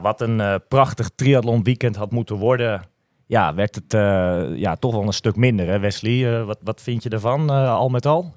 [0.00, 2.82] Wat een eh, prachtig triathlon weekend had moeten worden.
[3.26, 6.38] Ja, werd het eh, ja, toch wel een stuk minder, hè Wesley?
[6.38, 8.34] Eh, wat, wat vind je ervan, al met al?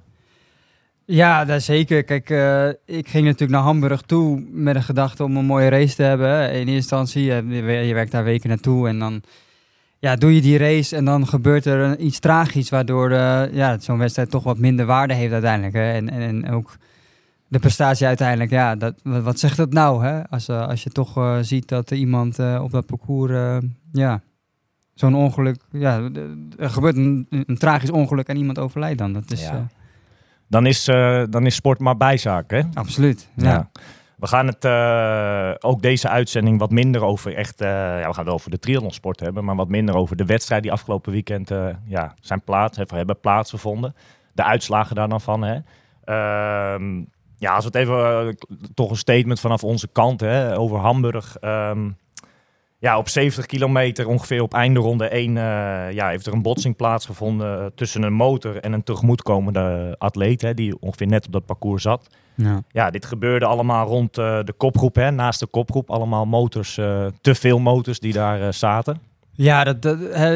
[1.05, 2.03] Ja, dat zeker.
[2.03, 2.29] Kijk,
[2.85, 6.51] ik ging natuurlijk naar Hamburg toe met een gedachte om een mooie race te hebben.
[6.51, 7.43] In eerste instantie, je,
[7.87, 9.23] je werkt daar weken naartoe en dan
[9.99, 13.97] ja, doe je die race en dan gebeurt er iets tragisch waardoor eh, ja, zo'n
[13.97, 15.75] wedstrijd toch wat minder waarde heeft uiteindelijk.
[15.75, 15.91] Hè.
[15.91, 16.77] En, en, en ook
[17.49, 20.05] de prestatie uiteindelijk, ja, dat, wat, zegt dat nou?
[20.05, 20.27] Hè?
[20.29, 24.21] Als, eh, als je toch eh, ziet dat er iemand eh, op dat parcours, ja,
[24.93, 26.09] zo'n ongeluk, ja,
[26.57, 29.13] er gebeurt een, een tragisch ongeluk en iemand overlijdt dan.
[29.13, 29.67] Dat is Ja.
[30.47, 30.85] Dan is,
[31.29, 32.61] dan is sport maar bijzaak, hè?
[32.73, 33.29] absoluut.
[33.35, 33.49] Ja.
[33.49, 33.69] ja.
[34.17, 34.65] We gaan het
[35.63, 37.59] ook deze uitzending wat minder over echt.
[37.59, 40.71] ja, we gaan het over de triathlonsport hebben, maar wat minder over de wedstrijd die
[40.71, 41.51] afgelopen weekend
[41.85, 43.95] ja, zijn plaats hebben, hebben plaatsgevonden.
[44.33, 45.43] De uitslagen daar dan van.
[45.43, 45.59] Hè.
[47.39, 48.33] Ja, als het even eh,
[48.73, 51.37] toch een statement vanaf onze kant hè, over Hamburg.
[51.37, 51.89] Ehm,
[52.79, 55.43] ja, op 70 kilometer ongeveer op einde ronde 1 eh,
[55.91, 60.53] ja, heeft er een botsing plaatsgevonden eh, tussen een motor en een tegemoetkomende atleet, hè,
[60.53, 62.07] die ongeveer net op dat parcours zat.
[62.35, 62.63] Ja.
[62.71, 65.89] Ja, dit gebeurde allemaal rond de kopgroep, hè, naast de kopgroep.
[65.89, 66.73] Allemaal motors,
[67.21, 69.01] te veel motors die daar zaten.
[69.41, 69.85] Ja, dat,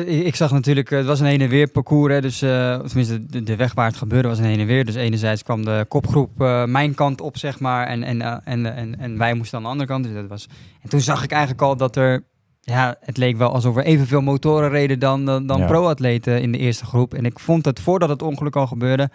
[0.07, 3.25] ik zag natuurlijk, eh, het was een heen en weer parcours, hè, dus eh, tenminste
[3.25, 4.85] de, de weg waar het gebeurde was een heen en weer.
[4.85, 8.99] Dus enerzijds kwam de kopgroep eh, mijn kant op, zeg maar, en, en, en, en,
[8.99, 10.03] en wij moesten aan de andere kant.
[10.03, 10.47] Dus dat was,
[10.81, 12.23] en toen zag ik eigenlijk al dat er,
[12.61, 15.65] ja, het leek wel alsof er evenveel motoren reden dan, dan, dan Ja.
[15.65, 17.13] pro-atleten in de eerste groep.
[17.13, 19.09] En ik vond het voordat het ongeluk al gebeurde,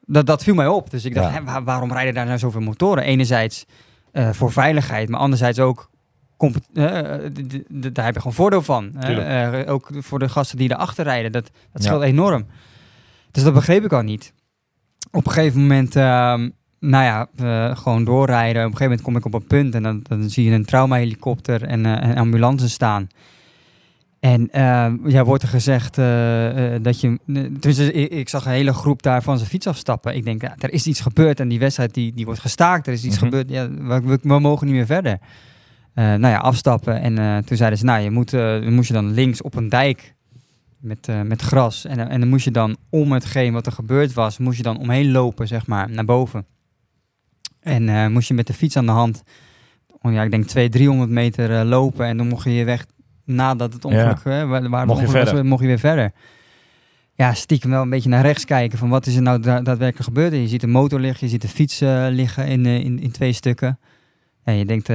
[0.00, 0.90] dat, dat viel mij op.
[0.90, 1.38] Dus ik dacht, Ja.
[1.38, 3.04] hè, waar- waarom rijden daar nou zoveel motoren?
[3.04, 3.64] Enerzijds
[4.12, 5.90] voor veiligheid, maar anderzijds ook
[7.92, 8.94] daar heb je gewoon voordeel van.
[8.96, 11.32] Eh, ook voor de gasten die erachter rijden.
[11.32, 12.46] Dat, dat scheelt enorm.
[13.30, 14.32] Dus dat begreep ik al niet.
[15.10, 16.48] Op een gegeven moment, ehm,
[16.80, 18.64] nou ja, eh, gewoon doorrijden.
[18.64, 20.64] Op een gegeven moment kom ik op een punt en dan, dan zie je een
[20.64, 23.06] traumahelikopter en eh, een ambulance staan.
[24.20, 27.08] En eh, ja, wordt er gezegd eh, eh, dat je...
[27.08, 30.14] eh, tenminste, ik, ik zag een hele groep daar van zijn fiets afstappen.
[30.16, 32.86] Ik denk, ja, er is iets gebeurd en die wedstrijd die, die wordt gestaakt.
[32.86, 33.24] Er is iets Mhm.
[33.24, 35.18] gebeurd, ja, we, we, we mogen niet meer verder.
[35.94, 37.00] Eh, nou ja, afstappen.
[37.00, 39.54] En eh, toen zeiden ze, nou, je moet, eh, dan moest je dan links op
[39.54, 40.14] een dijk
[40.78, 41.84] met, met gras.
[41.84, 44.78] En, en dan moest je dan om hetgeen wat er gebeurd was, moest je dan
[44.78, 46.46] omheen lopen, zeg maar, naar boven.
[47.60, 49.22] En moest je met de fiets aan de hand,
[50.00, 52.06] oh ja, ik denk 200, 300 meter lopen.
[52.06, 52.86] En dan mocht je je weg,
[53.24, 55.44] nadat het ongeluk, hè, waar, Mocht je ongeluk was, verder.
[55.44, 56.12] mocht je weer verder.
[57.14, 60.04] Ja, stiekem wel een beetje naar rechts kijken van wat is er nou da- daadwerkelijk
[60.08, 60.32] gebeurd.
[60.32, 61.80] En je ziet de motor liggen, je ziet de fiets
[62.10, 63.78] liggen in, in, in twee stukken.
[64.44, 64.88] En je denkt,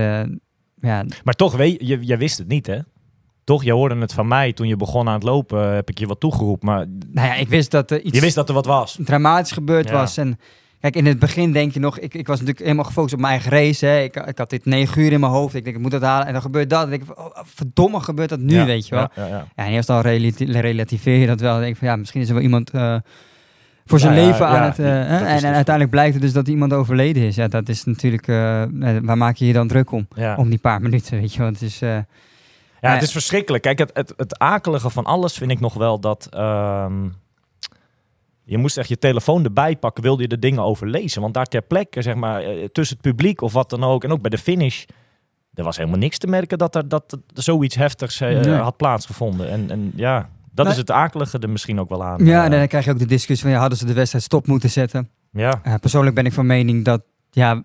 [0.81, 2.77] ja, Maar toch, weet, je, je wist het niet, hè?
[3.43, 6.07] Toch, je hoorde het van mij toen je begon aan het lopen, heb ik je
[6.07, 6.67] wat toegeroepen.
[6.67, 8.97] Maar nou ja, ik wist dat er iets je wist dat er wat was.
[9.03, 9.93] dramatisch gebeurd Ja.
[9.93, 10.17] was.
[10.17, 10.39] En
[10.79, 13.31] kijk, in het begin denk je nog, ik, ik was natuurlijk helemaal gefocust op mijn
[13.33, 13.85] eigen race.
[13.85, 13.99] Hè.
[14.01, 15.55] Ik, ik had dit negen uur in mijn hoofd.
[15.55, 16.27] Ik denk, ik moet dat halen.
[16.27, 16.83] En dan gebeurt dat.
[16.83, 19.07] En dan denk ik, oh, verdomme, gebeurt dat nu, Ja, weet je wel.
[19.15, 19.47] Ja, ja, ja.
[19.55, 21.51] Ja, en eerst al relati- relativeer je dat wel.
[21.51, 22.95] Dan denk ik van, ja, misschien is er wel iemand eh,
[23.89, 24.79] voor zijn leven aan het...
[24.79, 25.43] eh, en, dus en goed.
[25.43, 27.35] uiteindelijk blijkt het dus dat iemand overleden is.
[27.35, 28.27] Ja, dat is natuurlijk...
[28.27, 30.07] eh, eh, waar maak je je dan druk om?
[30.15, 30.35] Ja.
[30.35, 31.47] Om die paar minuten, weet je wel.
[31.47, 31.79] Het is...
[31.79, 33.63] Ja, het is verschrikkelijk.
[33.63, 36.27] Kijk, het, het, het akelige van alles vind ik nog wel dat...
[36.31, 37.07] ehm,
[38.43, 41.21] je moest echt je telefoon erbij pakken, wilde je de dingen overlezen.
[41.21, 44.03] Want daar ter plekke, zeg maar, tussen het publiek of wat dan ook...
[44.03, 44.83] en ook bij de finish,
[45.53, 46.57] er was helemaal niks te merken...
[46.57, 48.49] dat er, dat er zoiets heftigs Nee.
[48.49, 49.49] had plaatsgevonden.
[49.49, 50.29] En, en ja,
[50.63, 52.25] dat is het akelige er misschien ook wel aan.
[52.25, 54.23] ja, Eh, en dan krijg je ook de discussie van, ja, hadden ze de wedstrijd
[54.23, 55.09] stop moeten zetten?
[55.31, 55.59] ja.
[55.63, 57.63] Eh, persoonlijk ben ik van mening dat, ja,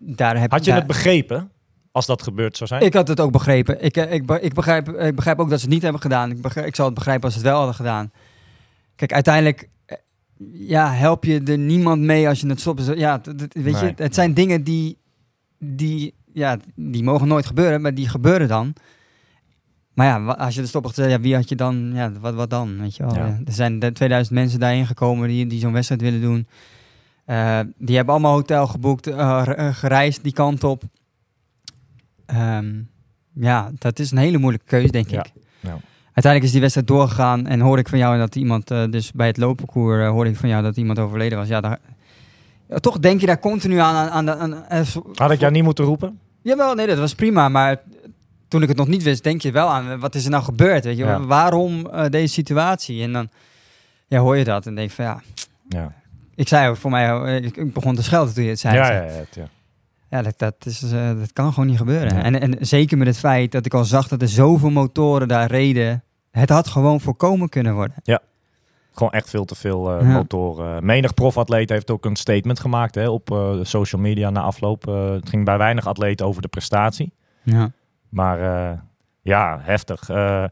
[0.00, 1.50] daar heb Had je daar- het begrepen
[1.92, 2.82] als dat gebeurd zou zijn?
[2.82, 3.84] Ik had het ook begrepen.
[3.84, 6.30] Ik, eh, ik, ik, begrijp, ik begrijp ook dat ze het niet hebben gedaan.
[6.30, 8.12] Ik, begrijp, ik zal het begrijpen als ze het wel hadden gedaan.
[8.96, 9.96] Kijk, uiteindelijk eh,
[10.52, 12.86] ja, help je er niemand mee als je het stopt.
[12.86, 13.20] Dus, Ja,
[13.52, 13.84] weet Nee.
[13.84, 14.98] je, het zijn dingen die,
[15.58, 18.72] die, ja, die mogen nooit gebeuren, maar die gebeuren dan.
[19.94, 22.34] Maar ja, als je de stop had gezegd, ja, wie had je dan, ja, wat,
[22.34, 23.14] wat dan, weet je wel.
[23.14, 23.40] Ja.
[23.44, 26.46] Er zijn de 2000 mensen daarin gekomen die, die zo'n wedstrijd willen doen.
[27.24, 30.82] Eh, die hebben allemaal hotel geboekt, eh, eh, gereisd die kant op.
[32.26, 32.72] Ehm,
[33.34, 35.32] ja, dat is een hele moeilijke keuze, denk Ja, ik.
[35.60, 35.76] ja.
[36.04, 39.36] Uiteindelijk is die wedstrijd doorgegaan en hoorde ik van jou dat iemand, dus bij het
[39.36, 41.48] loopparcours, hoorde ik van jou dat iemand overleden was.
[41.48, 41.78] Ja, daar,
[42.80, 44.10] toch denk je daar continu aan.
[44.10, 46.18] aan, aan, aan Had ik jou niet moeten roepen?
[46.42, 47.48] Jawel, nee, dat was prima.
[47.48, 47.82] Maar
[48.54, 50.84] toen ik het nog niet wist, denk je wel aan, wat is er nou gebeurd?
[50.84, 51.04] Weet je?
[51.04, 51.20] Ja.
[51.20, 53.02] Waarom eh, deze situatie?
[53.02, 53.28] En dan
[54.06, 55.22] ja, hoor je dat en denk van ja,
[55.68, 55.92] Ja,
[56.34, 58.74] ik zei ook voor mij, eh, ik, ik begon te schelden toen je het zei.
[58.76, 59.02] ja, ja.
[59.02, 59.48] ja, ja.
[60.10, 62.16] Ja, dat, dat, is, dat kan gewoon niet gebeuren.
[62.16, 62.22] Ja.
[62.22, 65.50] En, en zeker met het feit dat ik al zag dat er zoveel motoren daar
[65.50, 66.02] reden.
[66.30, 67.96] Het had gewoon voorkomen kunnen worden.
[68.92, 70.02] Gewoon echt veel te veel Ja.
[70.02, 70.84] motoren.
[70.84, 74.84] Menig profatleet heeft ook een statement gemaakt hè, op social media na afloop.
[74.84, 77.12] Het ging bij weinig atleten over de prestatie.
[77.42, 77.72] Ja.
[78.14, 78.78] Maar eh,
[79.22, 80.08] ja, heftig.
[80.08, 80.44] Eh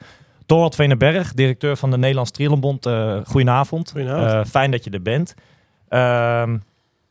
[0.46, 2.86] Torwald Veneberg, directeur van de Nederlands Triathlonbond.
[2.86, 3.90] eh goedenavond.
[3.90, 4.48] Goedenavond.
[4.48, 5.34] Fijn dat je er bent.
[5.88, 6.58] Ehm,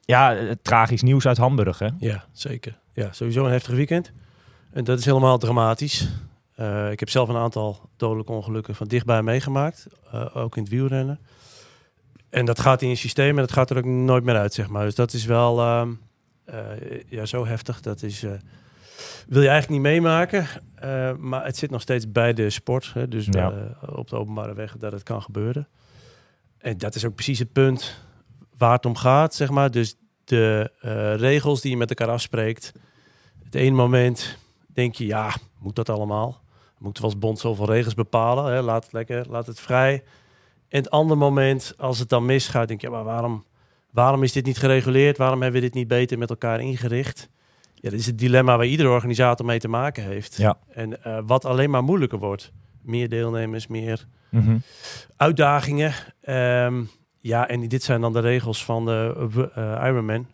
[0.01, 1.87] ja, tragisch nieuws uit Hamburg, hè?
[1.99, 2.79] Ja, zeker.
[2.93, 4.11] Ja, sowieso een heftig weekend.
[4.73, 6.09] En dat is helemaal dramatisch.
[6.91, 9.87] Ik heb zelf een aantal dodelijke ongelukken van dichtbij meegemaakt.
[10.33, 11.19] ook in het wielrennen.
[12.29, 14.67] En dat gaat in je systeem en dat gaat er ook nooit meer uit, zeg
[14.69, 14.85] maar.
[14.85, 15.89] Dus dat is wel ehm,
[16.45, 16.59] eh,
[17.07, 17.81] ja, zo heftig.
[17.81, 18.25] Dat is,
[19.27, 20.45] wil je eigenlijk niet meemaken.
[20.75, 22.91] Eh, maar het zit nog steeds bij de sport.
[22.93, 23.51] Hè, dus Ja.
[23.51, 25.67] eh, op de openbare weg dat het kan gebeuren.
[26.57, 28.01] En dat is ook precies het punt
[28.57, 29.71] waar het om gaat, zeg maar.
[29.71, 32.73] Dus de eh, regels die je met elkaar afspreekt.
[33.43, 34.37] Het ene moment
[34.67, 36.41] denk je, ja, moet dat allemaal?
[36.77, 38.53] Moeten we als bond zoveel regels bepalen?
[38.53, 38.61] Hè?
[38.61, 40.03] Laat het lekker, laat het vrij.
[40.67, 43.45] En het andere moment, als het dan misgaat, denk je, ja, maar waarom,
[43.91, 45.17] waarom is dit niet gereguleerd?
[45.17, 47.29] Waarom hebben we dit niet beter met elkaar ingericht?
[47.81, 50.37] Ja, dat is het dilemma waar iedere organisator mee te maken heeft.
[50.37, 50.57] Ja.
[50.73, 52.51] En eh, wat alleen maar moeilijker wordt.
[52.81, 54.57] Meer deelnemers, meer Mhm.
[55.17, 55.93] uitdagingen.
[56.21, 56.83] Ehm,
[57.19, 60.27] ja, en dit zijn dan de regels van de eh, Ironman.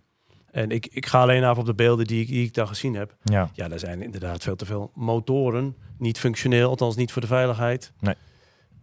[0.52, 2.94] En ik, ik ga alleen af op de beelden die ik, die ik daar gezien
[2.96, 3.16] heb.
[3.24, 3.50] Ja.
[3.54, 5.76] Ja, daar zijn inderdaad veel te veel motoren.
[5.98, 7.92] Niet functioneel, althans niet voor de veiligheid.
[8.00, 8.16] Nee.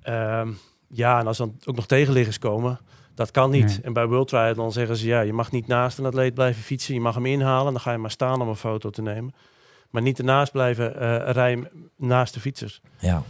[0.03, 0.49] Ehm,
[0.89, 2.79] ja, en als dan ook nog tegenliggers komen,
[3.15, 3.65] dat kan niet.
[3.67, 3.81] Nee.
[3.83, 6.95] En bij World Triathlon zeggen ze, ja, je mag niet naast een atleet blijven fietsen.
[6.95, 9.35] Je mag hem inhalen, dan ga je maar staan om een foto te nemen.
[9.91, 12.81] Maar niet ernaast blijven eh, rijden naast de fietsers.
[12.99, 13.23] ja.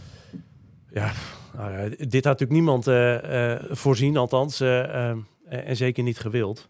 [0.90, 1.12] Ja,
[1.56, 4.60] nou ja, dit had natuurlijk niemand eh, eh, voorzien, althans.
[4.60, 6.68] eh, ehm, en, en zeker niet gewild.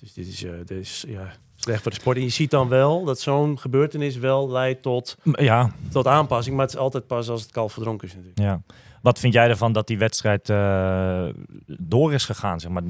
[0.00, 2.16] Dus dit is, eh, dit is ja, slecht voor de sport.
[2.16, 6.56] En je ziet dan wel dat zo'n gebeurtenis wel leidt tot, Ja, tot aanpassing.
[6.56, 8.40] Maar het is altijd pas als het kalf verdronken is natuurlijk.
[8.40, 8.62] ja.
[9.08, 11.24] Wat vind jij ervan dat die wedstrijd eh,
[11.66, 12.60] door is gegaan?
[12.60, 12.82] Zeg maar?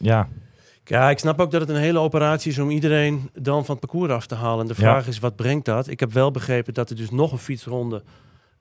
[0.00, 0.28] Ja,
[0.84, 3.86] Ja, ik snap ook dat het een hele operatie is om iedereen dan van het
[3.86, 4.60] parcours af te halen.
[4.60, 4.90] En de Ja.
[4.90, 5.88] vraag is, wat brengt dat?
[5.88, 8.02] Ik heb wel begrepen dat er dus nog een fietsronde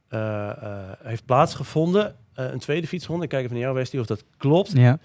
[0.07, 0.56] eh, eh,
[1.04, 2.15] heeft plaatsgevonden.
[2.33, 3.24] Eh, een tweede fietsronde.
[3.24, 4.71] Ik kijk even naar jou, Westie, of dat klopt.
[4.71, 5.00] Ja.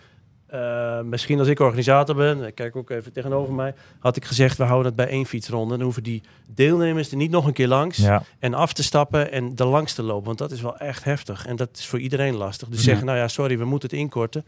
[0.49, 4.57] Eh, misschien als ik organisator ben, ik kijk ook even tegenover mij, had ik gezegd,
[4.59, 5.75] we houden het bij één fietsronde.
[5.77, 6.23] Dan hoeven die
[6.55, 8.23] deelnemers er niet nog een keer langs ja.
[8.39, 10.25] en af te stappen en er langs te lopen.
[10.27, 12.69] Want dat is wel echt heftig en dat is voor iedereen lastig.
[12.69, 12.85] Dus Ja.
[12.85, 14.45] zeggen, nou ja, sorry, we moeten het inkorten.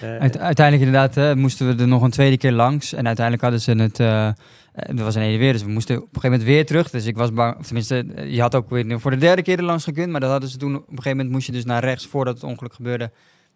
[0.00, 2.92] Eh, Uite- uiteindelijk inderdaad moesten we er nog een tweede keer langs.
[2.92, 3.98] En uiteindelijk hadden ze het...
[3.98, 6.90] er was een hele weer, dus we moesten op een gegeven moment weer terug.
[6.90, 9.64] Dus ik was bang, of tenminste, je had ook weer voor de derde keer er
[9.64, 10.10] langs gekund.
[10.10, 12.34] Maar dat hadden ze toen, op een gegeven moment moest je dus naar rechts voordat
[12.34, 13.10] het ongeluk gebeurde.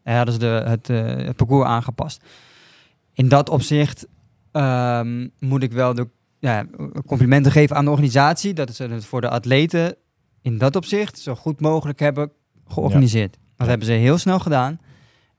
[0.07, 2.25] En hadden ze de, het, eh, het parcours aangepast.
[3.13, 4.07] In dat opzicht
[4.53, 6.09] ehm, moet ik wel de
[6.39, 6.65] ja,
[7.07, 8.55] complimenten geven aan de organisatie.
[8.55, 9.97] Dat ze het voor de atleten
[10.43, 12.33] in dat opzicht zo goed mogelijk hebben
[12.69, 13.33] georganiseerd.
[13.33, 13.67] Dat Ja.
[13.67, 14.81] hebben ze heel snel gedaan.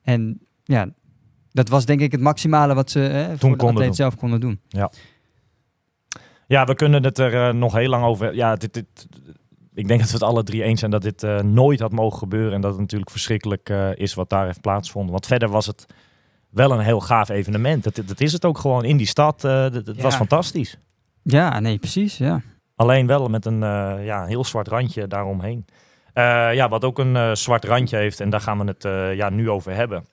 [0.02, 0.90] En ja,
[1.52, 4.59] dat was denk ik het maximale wat ze eh, voor de atleet zelf konden doen.
[6.47, 8.36] ja, we kunnen het er eh, nog heel lang over...
[8.36, 9.07] Ja, dit, dit,
[9.78, 12.18] ik denk dat we het alle drie eens zijn dat dit eh, nooit had mogen
[12.18, 12.54] gebeuren.
[12.54, 15.12] En dat het natuurlijk verschrikkelijk eh, is wat daar heeft plaatsgevonden.
[15.12, 15.86] Want verder was het
[16.50, 17.84] wel een heel gaaf evenement.
[17.84, 19.44] Dat, dat is het ook gewoon in die stad.
[19.44, 20.02] eh, het Ja.
[20.02, 20.78] was fantastisch.
[21.24, 22.18] Ja, nee, precies.
[22.18, 22.42] Ja.
[22.76, 25.66] Alleen wel met een eh, ja, heel zwart randje daaromheen.
[26.14, 29.16] Eh, ja, wat ook een eh, zwart randje heeft, en daar gaan we het eh,
[29.16, 30.06] ja, nu over hebben.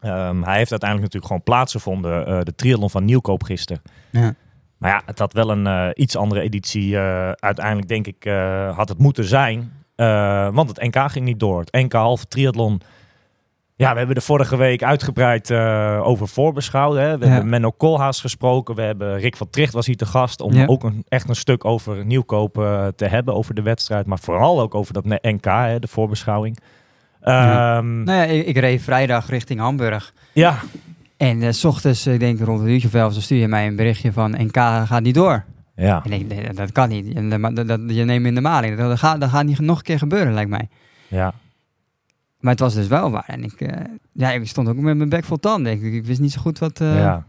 [0.00, 3.82] Ehm, hij heeft uiteindelijk natuurlijk gewoon plaatsgevonden, eh de triathlon van Nieuwkoop gisteren.
[4.10, 4.34] Ja.
[4.78, 6.96] Maar ja, het had wel een eh, iets andere editie.
[6.96, 9.72] eh, uiteindelijk denk ik, eh, had het moeten zijn.
[10.52, 11.60] Want het NK ging niet door.
[11.60, 12.80] Het NK halve triathlon.
[13.76, 15.50] Ja, we hebben er vorige week uitgebreid
[16.02, 16.96] over voorbeschouwd.
[16.96, 17.18] Hè.
[17.18, 17.30] We Ja.
[17.30, 18.74] hebben Menno Koolhaas gesproken.
[18.74, 20.40] We hebben Rick van Tricht was hier te gast.
[20.40, 20.66] Om Ja.
[20.66, 22.54] ook een, echt een stuk over Nieuwkoop
[22.96, 23.34] te hebben.
[23.34, 24.06] Over de wedstrijd.
[24.06, 26.58] Maar vooral ook over dat NK, hè, de voorbeschouwing.
[27.22, 27.76] Ja.
[27.76, 30.12] Ehm, Nou ja, ik, ik reed vrijdag richting Hamburg.
[30.32, 30.58] ja,
[31.16, 33.66] En eh, s ochtends, ik denk rond een uurtje of elf, dan stuur je mij
[33.66, 35.44] een berichtje van NK gaat niet door.
[35.76, 36.02] ja.
[36.04, 37.14] En ik denk, nee, dat kan niet.
[37.14, 38.76] En, dat, je neemt in de maling.
[38.78, 40.68] Dat, gaat, dat gaat niet nog een keer gebeuren, lijkt mij.
[41.08, 41.32] ja.
[42.40, 43.24] Maar het was dus wel waar.
[43.26, 43.80] En ik, eh,
[44.12, 45.72] ja, ik stond ook met mijn bek vol tanden.
[45.72, 46.80] Ik, ik wist niet zo goed wat...
[46.80, 47.26] eh, Ja.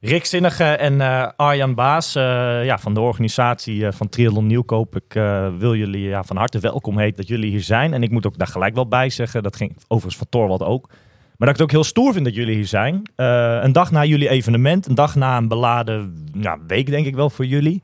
[0.00, 2.22] Rick Zinnige en eh, Arjan Baas eh,
[2.64, 4.96] ja, van de organisatie eh, van Triathlon Nieuwkoop.
[4.96, 7.92] Ik eh, wil jullie ja, van harte welkom heten dat jullie hier zijn.
[7.94, 10.90] En ik moet ook daar gelijk wel bij zeggen, dat ging overigens van Torwald ook.
[11.40, 13.02] Maar dat ik het ook heel stoer vind dat jullie hier zijn.
[13.16, 17.14] Eh, een dag na jullie evenement, een dag na een beladen ja, week denk ik
[17.14, 17.82] wel voor jullie.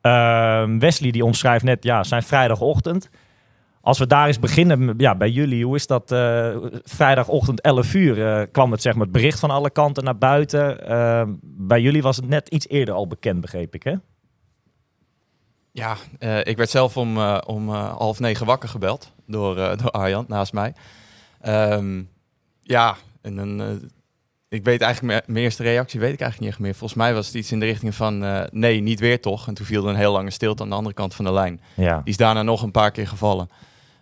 [0.00, 3.10] Eh, Wesley die omschrijft net, ja, zijn vrijdagochtend.
[3.80, 6.12] Als we daar eens beginnen ja, bij jullie, hoe is dat?
[6.12, 10.18] eh, vrijdagochtend 11 uur eh, kwam het, zeg maar, het bericht van alle kanten naar
[10.18, 10.86] buiten.
[10.88, 13.94] Eh, bij jullie was het net iets eerder al bekend, begreep ik, hè?
[15.70, 15.96] Ja,
[16.42, 20.74] ik werd zelf om, om half negen wakker gebeld door, door Arjan naast mij.
[21.40, 22.02] Ehm,
[22.72, 23.66] ja, en dan, eh,
[24.48, 26.74] ik weet eigenlijk, mijn, eerste reactie weet ik eigenlijk niet echt meer.
[26.74, 29.48] Volgens mij was het iets in de richting van, eh, nee, niet weer toch.
[29.48, 31.60] En toen viel er een heel lange stilte aan de andere kant van de lijn.
[31.74, 31.96] Ja.
[31.96, 33.48] Die is daarna nog een paar keer gevallen.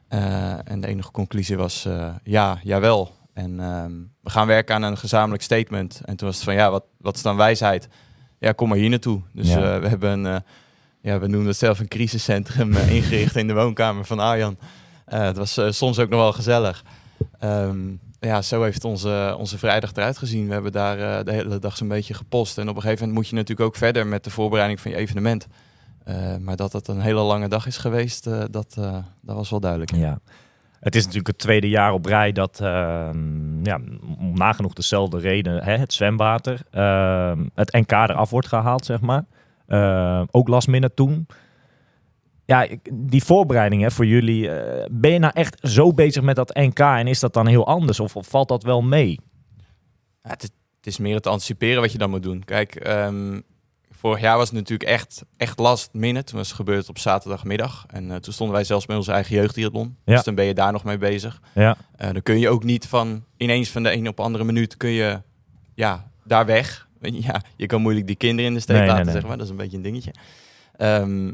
[0.09, 1.89] Eh, en de enige conclusie was,
[2.23, 3.19] ja, jawel.
[3.35, 6.01] En ehm, we gaan werken aan een gezamenlijk statement.
[6.05, 7.89] En toen was het van, ja, wat, wat is dan wijsheid?
[8.39, 9.21] Ja, kom maar hier naartoe.
[9.33, 9.81] Dus Ja.
[9.81, 10.43] we hebben, een,
[11.01, 14.59] ja, we noemen het zelf een crisiscentrum ingericht in de woonkamer van Arjan.
[15.05, 16.85] Het was soms ook nog wel gezellig.
[17.39, 17.79] Ehm,
[18.21, 20.47] ja, zo heeft onze, onze vrijdag eruit gezien.
[20.47, 22.59] We hebben daar eh, de hele dag zo'n beetje gepost.
[22.59, 24.97] En op een gegeven moment moet je natuurlijk ook verder met de voorbereiding van je
[24.97, 25.47] evenement.
[26.05, 28.75] Eh, maar dat het een hele lange dag is geweest, eh, dat,
[29.21, 29.95] dat was wel duidelijk.
[29.95, 30.21] Ja.
[30.81, 32.59] Het is natuurlijk het tweede jaar op rij dat,
[33.63, 33.81] ja,
[34.19, 36.61] om nagenoeg dezelfde reden, hè, het zwemwater,
[37.55, 39.25] het NK eraf wordt gehaald, zeg maar.
[40.31, 41.27] Ook last minute toen.
[42.51, 46.55] Ja, die voorbereiding hè, voor jullie, eh, ben je nou echt zo bezig met dat
[46.55, 49.21] NK en is dat dan heel anders of, of valt dat wel mee?
[50.23, 52.45] Ja, het, is, het is meer het anticiperen wat je dan moet doen.
[52.45, 53.41] Kijk, ehm,
[53.91, 56.25] vorig jaar was het natuurlijk echt, echt last minute.
[56.25, 57.85] Toen was het gebeurd op zaterdagmiddag.
[57.89, 59.97] En eh, toen stonden wij zelfs met onze eigen jeugdtriathlon.
[60.05, 60.15] Ja.
[60.15, 61.41] Dus dan ben je daar nog mee bezig.
[61.55, 64.45] Ja, Eh, dan kun je ook niet van ineens van de een op de andere
[64.45, 65.23] minuut kun je
[65.75, 66.89] ja, daar weg.
[67.29, 69.15] Ja, je kan moeilijk die kinderen in de steek Nee, laten, nee.
[69.15, 69.37] zeg maar.
[69.37, 70.13] Dat is een beetje een dingetje.
[70.77, 71.33] Ehm,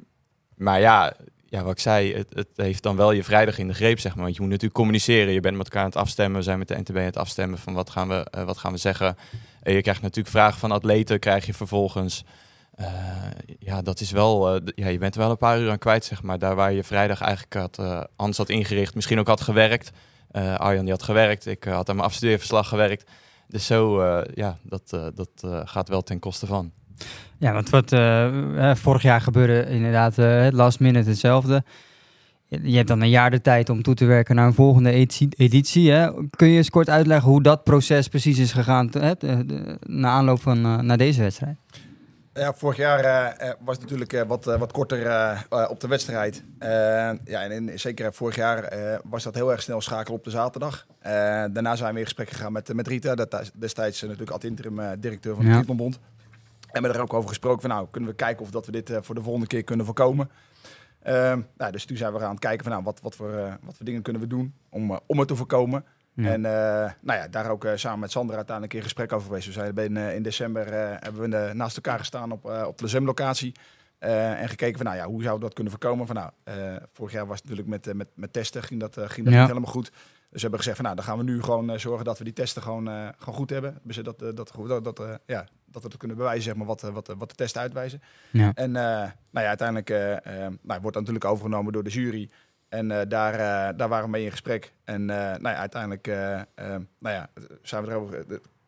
[0.56, 1.16] maar ja,
[1.48, 4.14] ja, wat ik zei, het, het heeft dan wel je vrijdag in de greep, zeg
[4.14, 4.24] maar.
[4.24, 5.32] Want je moet natuurlijk communiceren.
[5.32, 6.36] Je bent met elkaar aan het afstemmen.
[6.36, 8.72] We zijn met de NTB aan het afstemmen van wat gaan we, eh, wat gaan
[8.72, 9.16] we zeggen.
[9.62, 12.24] En je krijgt natuurlijk vragen van atleten, krijg je vervolgens.
[12.74, 12.92] Eh,
[13.58, 16.04] ja, dat is wel, eh, ja, je bent er wel een paar uur aan kwijt,
[16.04, 16.38] zeg maar.
[16.38, 19.90] Daar waar je vrijdag eigenlijk had, anders had ingericht, misschien ook had gewerkt.
[20.56, 23.10] Arjan die had gewerkt, ik had aan mijn afstudeerverslag gewerkt.
[23.48, 26.72] Dus zo, ja, dat, dat gaat wel ten koste van.
[27.38, 31.64] Ja, want wat eh, vorig jaar gebeurde inderdaad eh, het last minute hetzelfde.
[32.48, 35.28] Je hebt dan een jaar de tijd om toe te werken naar een volgende editie.
[35.36, 36.10] editie hè.
[36.30, 39.12] Kun je eens kort uitleggen hoe dat proces precies is gegaan hè,
[39.80, 41.56] na aanloop van eh, naar deze wedstrijd?
[42.34, 43.02] Ja, vorig jaar
[43.60, 44.98] was het natuurlijk wat, wat korter
[45.68, 46.42] op de wedstrijd.
[47.24, 48.72] Ja, en in, zeker vorig jaar
[49.04, 50.86] was dat heel erg snel schakelen op de zaterdag.
[51.52, 55.34] Daarna zijn we in gesprek gegaan met, met Rita, dat destijds natuurlijk ad interim directeur
[55.34, 55.88] van de Ja.
[56.76, 58.72] En we hebben er ook over gesproken van nou, kunnen we kijken of dat we
[58.72, 60.30] dit eh, voor de volgende keer kunnen voorkomen.
[61.02, 63.52] Ehm, nou, dus toen zijn we gaan het kijken van nou, wat, wat, voor, eh,
[63.62, 65.84] wat voor dingen kunnen we doen om, eh, om het te voorkomen.
[66.12, 66.32] Ja.
[66.32, 66.40] En
[67.00, 69.46] nou ja, daar ook samen met Sandra uiteindelijk in gesprek over geweest.
[69.46, 70.66] We zijn in, in december
[71.02, 73.54] hebben we naast elkaar gestaan op, op de zwemlocatie.
[73.98, 76.06] eh, en gekeken van nou ja, hoe zouden we dat kunnen voorkomen?
[76.06, 76.30] Van nou,
[76.92, 79.38] vorig jaar was het natuurlijk met, met, met testen ging dat, ging dat Ja.
[79.40, 79.90] niet helemaal goed.
[79.90, 79.94] Dus
[80.30, 82.62] we hebben gezegd van nou, dan gaan we nu gewoon zorgen dat we die testen
[82.62, 82.86] gewoon,
[83.18, 83.78] gewoon goed hebben.
[83.82, 86.90] Dus dat, dat, dat, dat, ja, dat we het kunnen bewijzen, zeg maar, wat, eh,
[86.90, 88.02] wat, eh, wat de testen uitwijzen.
[88.30, 88.52] Ja.
[88.54, 88.82] En eh,
[89.30, 89.88] nou ja, uiteindelijk
[90.62, 92.30] nou, wordt dat natuurlijk overgenomen door de jury.
[92.68, 93.36] En daar,
[93.76, 94.72] daar waren we mee in gesprek.
[94.84, 96.06] En nou ja, uiteindelijk
[96.98, 97.28] nou ja,
[97.62, 98.24] zijn we erover,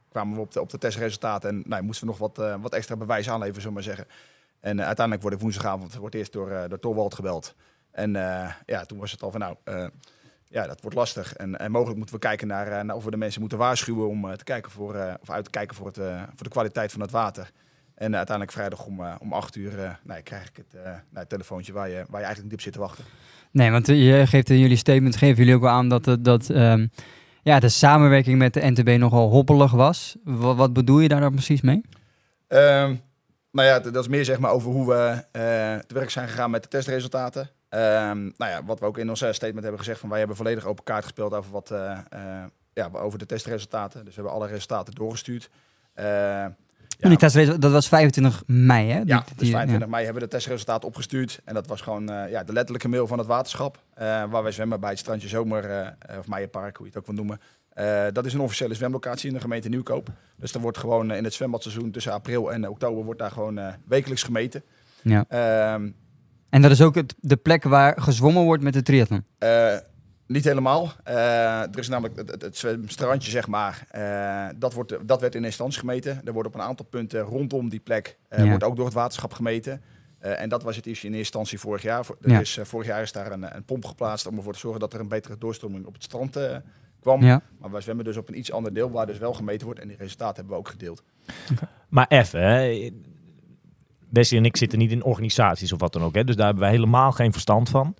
[0.08, 1.48] kwamen we op de, op de testresultaten.
[1.48, 4.14] En nou, moesten we nog wat, wat extra bewijs aanleveren, zullen we maar zeggen.
[4.60, 7.54] En uiteindelijk wordt ik woensdagavond wordt eerst door, door Torwald gebeld.
[7.90, 8.12] En
[8.66, 9.56] ja, toen was het al van nou,
[10.50, 11.32] ja, dat wordt lastig.
[11.32, 14.08] En, en mogelijk moeten we kijken naar, eh, naar of we de mensen moeten waarschuwen
[14.08, 15.96] om eh, te kijken voor, eh, of uit te kijken voor, het,
[16.34, 17.50] voor de kwaliteit van het water.
[17.94, 21.94] En uiteindelijk vrijdag om, om 8 uur krijg ik het, nou, het telefoontje waar je,
[21.94, 23.04] waar je eigenlijk niet op zit te wachten.
[23.50, 26.86] Nee, want je geeft in jullie statement, geven jullie ook wel aan dat, dat ehm,
[27.42, 30.16] ja, de samenwerking met de NTB nogal hobbelig was.
[30.24, 31.80] Wat, wat bedoel je daar dan precies mee?
[32.48, 32.94] Ehm,
[33.50, 35.24] nou ja, dat is meer zeg maar over hoe we
[35.86, 37.50] te werk zijn gegaan met de testresultaten.
[37.68, 40.36] Ehm, nou ja, wat we ook in ons eh, statement hebben gezegd, van wij hebben
[40.36, 44.04] volledig open kaart gespeeld over, wat, eh, eh, ja, over de testresultaten.
[44.04, 45.50] Dus we hebben alle resultaten doorgestuurd.
[45.94, 46.54] Eh, ja,
[46.98, 48.98] Die dat was 25 mei, hè?
[49.04, 51.40] Die- ja, die- dus 25 mei hebben we de testresultaten opgestuurd.
[51.44, 53.82] En dat was gewoon ja, de letterlijke mail van het waterschap.
[54.30, 57.40] waar wij zwemmen bij het strandje Zomer, of Meijerpark, hoe je het ook wil noemen.
[58.14, 60.08] Dat is een officiële zwemlocatie in de gemeente Nieuwkoop.
[60.36, 64.22] Dus er wordt gewoon in het zwembadseizoen tussen april en oktober wordt daar gewoon wekelijks
[64.22, 64.62] gemeten.
[65.02, 65.24] Ja.
[65.28, 65.90] Ehm,
[66.50, 69.24] En dat is ook het, de plek waar gezwommen wordt met de triathlon.
[69.38, 69.76] eh,
[70.26, 70.92] Niet helemaal.
[71.04, 71.14] Eh,
[71.62, 73.86] er is namelijk het, het, het zwemstrandje, zeg maar.
[73.90, 76.20] eh, dat, wordt, dat werd in instantie gemeten.
[76.24, 78.48] Er wordt op een aantal punten rondom die plek eh, Ja.
[78.48, 79.82] wordt ook door het waterschap gemeten.
[80.18, 82.06] Eh, en dat was het issue in eerste instantie vorig jaar.
[82.20, 82.40] Er Ja.
[82.40, 85.00] is, vorig jaar is daar een, een pomp geplaatst om ervoor te zorgen dat er
[85.00, 86.56] een betere doorstroming op het strand eh,
[87.00, 87.22] kwam.
[87.24, 87.42] Ja.
[87.58, 89.80] Maar wij zwemmen dus op een iets ander deel waar dus wel gemeten wordt.
[89.80, 91.02] En die resultaten hebben we ook gedeeld.
[91.88, 92.90] Maar even, hè.
[94.10, 96.14] Wesley en ik zitten niet in organisaties of wat dan ook.
[96.14, 97.94] Hè, dus daar hebben wij helemaal geen verstand van.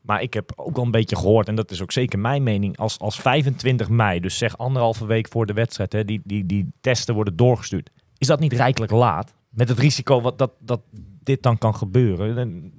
[0.00, 2.78] Maar ik heb ook wel een beetje gehoord, en dat is ook zeker mijn mening,
[2.78, 6.66] als, als 25 mei, dus zeg anderhalve week voor de wedstrijd, hè, die, die, die
[6.80, 7.90] testen worden doorgestuurd.
[8.18, 9.34] Is dat niet rijkelijk laat?
[9.50, 10.80] Met het risico wat, dat, dat
[11.22, 12.72] dit dan kan gebeuren.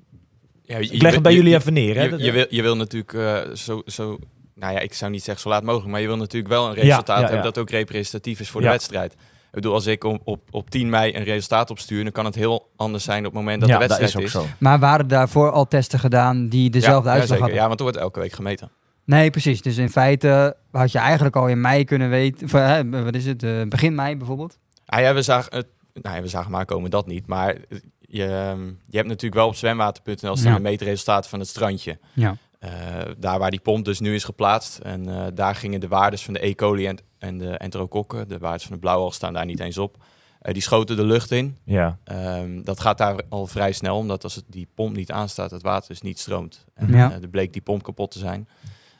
[0.63, 1.95] Ja, je- Ik leg het bij je- jullie even neer.
[1.95, 2.03] Hè?
[2.03, 4.19] Je, je, wil, je wil natuurlijk eh, zo, zo,
[4.55, 6.73] nou ja, ik zou niet zeggen zo laat mogelijk, maar je wil natuurlijk wel een
[6.73, 7.21] resultaat ja, ja.
[7.21, 9.15] hebben dat ook representatief is voor de wedstrijd.
[9.51, 12.35] Ik bedoel, als ik op, op, op 10 mei een resultaat opstuur, dan kan het
[12.35, 14.49] heel anders zijn op het moment dat ja, de dat wedstrijd is ook zo.
[14.57, 17.41] Maar waren daarvoor al testen gedaan die dezelfde ja, uitslag zeker.
[17.41, 17.59] hadden?
[17.61, 18.69] Ja, want er wordt elke week gemeten.
[19.05, 19.61] Nee, precies.
[19.61, 22.43] Dus in feite had je eigenlijk al in mei kunnen weten...
[22.45, 22.51] Of,
[23.03, 23.43] wat is het?
[23.43, 24.57] eh, begin mei bijvoorbeeld?
[24.85, 27.27] Ah ja, we zagen, het, nou ja, we zagen maar komen dat niet.
[27.27, 27.55] Maar
[27.99, 30.55] je, ehm, je hebt natuurlijk wel op zwemwater.nl staan Ja.
[30.57, 31.97] de meetresultaten van het strandje.
[32.13, 32.37] Ja.
[32.61, 32.69] Eh,
[33.17, 34.77] daar waar die pomp dus nu is geplaatst.
[34.77, 36.53] En eh, daar gingen de waardes van de E.
[36.55, 39.97] coli en, en de enterokokken, de waardes van de blauwal staan daar niet eens op.
[40.41, 41.57] Eh, die schoten de lucht in.
[41.63, 41.97] Ja.
[42.03, 45.61] Ehm, dat gaat daar al vrij snel, omdat als het, die pomp niet aanstaat, het
[45.61, 46.65] water dus niet stroomt.
[46.73, 47.11] En Ja.
[47.21, 48.47] er bleek die pomp kapot te zijn.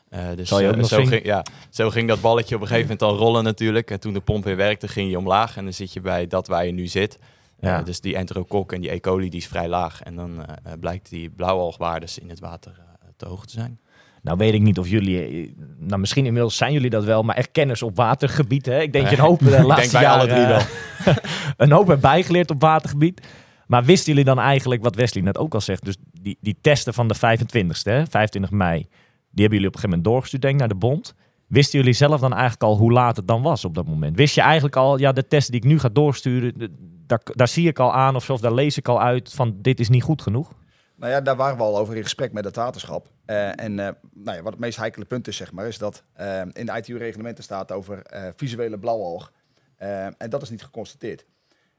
[0.10, 1.08] Eh, dus Zal je ook nog zo, zien?
[1.08, 3.91] ging, ja, zo ging dat balletje op een gegeven moment al rollen natuurlijk.
[3.91, 5.58] En toen de pomp weer werkte, ging je omlaag.
[5.58, 7.20] En dan zit je bij dat waar je nu zit.
[7.60, 7.80] Ja.
[7.80, 9.00] Eh, dus die enterokok en die E.
[9.00, 10.01] coli die is vrij laag.
[10.03, 10.46] En dan
[10.80, 12.89] blijkt die blauwalgwaardes in het water
[13.22, 13.80] eh, te hoog te zijn.
[14.22, 17.36] Nou weet ik niet of jullie, eh, nou misschien inmiddels zijn jullie dat wel, maar
[17.36, 18.66] echt kennis op watergebied.
[18.66, 18.82] Hè?
[18.82, 20.68] Ik denk je een hoop de laatste denk bij alle jaren,
[21.04, 21.16] drie eh,
[21.58, 23.28] een hoop hebben bijgeleerd op watergebied.
[23.68, 26.94] Maar wisten jullie dan eigenlijk, wat Wesley net ook al zegt, dus die, die testen
[26.94, 28.88] van de 25ste, hè, 25 mei, die
[29.42, 31.13] hebben jullie op een gegeven moment doorgestuurd, denk ik, naar de bond.
[31.48, 34.18] Wisten jullie zelf dan eigenlijk al hoe laat het dan was op dat moment?
[34.18, 36.72] Wist je eigenlijk al, ja, de test die ik nu ga doorsturen, de-
[37.08, 39.80] daar, daar zie ik al aan of of daar lees ik al uit van dit
[39.80, 40.51] is niet goed genoeg?
[41.01, 43.12] Nou ja, daar waren we al over in gesprek met het waterschap.
[43.25, 46.03] Eh, en eh, nou ja, wat het meest heikele punt is, zeg maar, is dat
[46.13, 48.01] eh, in de ITU-reglementen staat over
[48.36, 49.31] visuele blauwalg.
[49.77, 51.25] En dat is niet geconstateerd.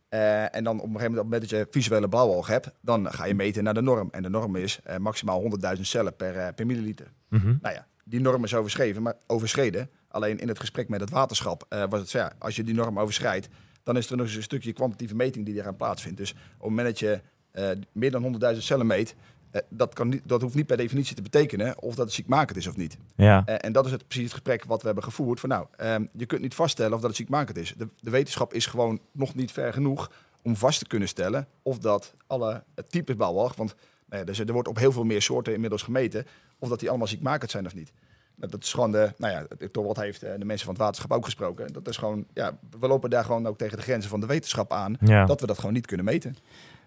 [0.09, 3.13] En dan op een gegeven moment, op het moment dat je visuele blauwalg hebt, dan
[3.13, 4.09] ga je meten naar de norm.
[4.11, 5.43] En de norm is maximaal
[5.77, 7.13] 100.000 cellen per, per milliliter.
[7.29, 7.57] Mhm.
[7.61, 9.91] Nou ja, die norm is overschreven, maar overschreden.
[10.09, 12.99] Alleen in het gesprek met het waterschap was het zo, ja, als je die norm
[12.99, 13.49] overschrijdt,
[13.83, 16.19] dan is er nog eens een stukje kwantitatieve meting die eraan plaatsvindt.
[16.19, 17.21] Dus op het moment dat je
[17.53, 19.15] eh, meer dan 100.000 cellen meet,
[19.53, 22.59] eh, dat, kan niet, dat hoeft niet per definitie te betekenen of dat het ziekmakend
[22.59, 22.97] is of niet.
[23.17, 23.43] Ja.
[23.47, 25.41] Eh, en dat is het, precies het gesprek wat we hebben gevoerd.
[25.41, 27.75] Van nou, ehm, je kunt niet vaststellen of dat het ziekmakend is.
[27.77, 30.11] De, de wetenschap is gewoon nog niet ver genoeg
[30.43, 33.75] om vast te kunnen stellen of dat alle types blauwalg, want
[34.07, 36.27] nou ja, dus er wordt op heel veel meer soorten inmiddels gemeten,
[36.59, 37.93] of dat die allemaal ziekmakend zijn of niet.
[38.35, 41.13] Nou, dat is gewoon de, nou ja, door wat heeft de mensen van het waterschap
[41.13, 41.73] ook gesproken.
[41.73, 44.73] Dat is gewoon, ja, we lopen daar gewoon ook tegen de grenzen van de wetenschap
[44.73, 45.27] aan, ja.
[45.27, 46.37] dat we dat gewoon niet kunnen meten.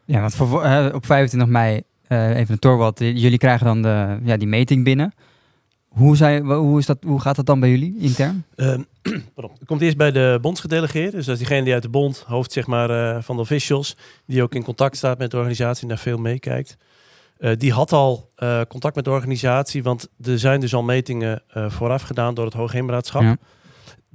[0.06, 3.82] Ja, want voor, eh, op 25 mei, eh, even een Torwald, eh, jullie krijgen dan
[3.82, 5.14] de, ja, die meting binnen.
[5.88, 8.46] Hoe, zijn, hoe, is dat, hoe gaat dat dan bij jullie intern?
[8.56, 8.82] Ehm,
[9.36, 9.56] pardon.
[9.60, 11.16] Het komt eerst bij de bondsgedelegeerde.
[11.16, 14.44] Dus dat is diegene die uit de bond, hoofd zeg maar, van de officials, die
[14.44, 16.78] ook in contact staat met de organisatie en daar veel meekijkt.
[17.58, 18.32] Die had al
[18.68, 23.22] contact met de organisatie, want er zijn dus al metingen vooraf gedaan door het Hoogheemraadschap.
[23.22, 23.38] Ja.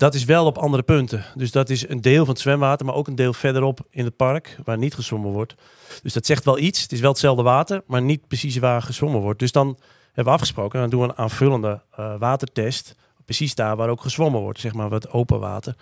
[0.00, 1.24] Dat is wel op andere punten.
[1.34, 4.16] Dus dat is een deel van het zwemwater, maar ook een deel verderop in het
[4.16, 5.54] park, waar niet gezwommen wordt.
[6.02, 6.82] Dus dat zegt wel iets.
[6.82, 9.38] Het is wel hetzelfde water, maar niet precies waar gezwommen wordt.
[9.38, 9.66] Dus dan
[10.06, 12.94] hebben we afgesproken, dan doen we een aanvullende eh, watertest.
[13.24, 15.74] Precies daar waar ook gezwommen wordt, zeg maar wat open water.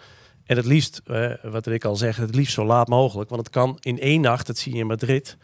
[0.44, 3.31] En het liefst, eh, wat ik al zeg, het liefst zo laat mogelijk.
[3.31, 5.37] Want het kan in één nacht, dat zie je in Madrid,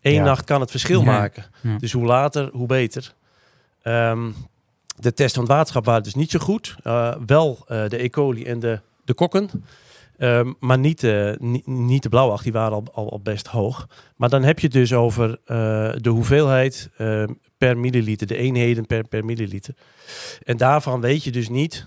[0.00, 0.24] één Ja.
[0.24, 1.06] nacht kan het verschil Ja.
[1.06, 1.44] maken.
[1.62, 1.76] Ja.
[1.78, 3.14] Dus hoe later, hoe beter.
[3.82, 4.30] Ehm,
[4.96, 6.76] de test van het waterschap waren dus niet zo goed.
[6.82, 8.08] Eh, wel eh, de E.
[8.08, 9.50] coli en de, de kokken.
[10.22, 11.32] Ehm, maar niet, eh,
[11.64, 13.88] niet, de blauwacht, die waren al, al, al best hoog.
[14.16, 15.38] Maar dan heb je dus over
[16.02, 17.24] de hoeveelheid eh,
[17.58, 19.74] per milliliter, de eenheden per, per milliliter.
[20.44, 21.86] En daarvan weet je dus niet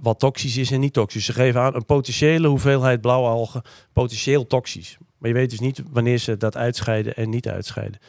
[0.00, 1.24] wat toxisch is en niet toxisch.
[1.24, 4.98] Ze geven aan een potentiële hoeveelheid blauwalgen, potentieel toxisch.
[5.24, 8.00] Maar je weet dus niet wanneer ze dat uitscheiden en niet uitscheiden.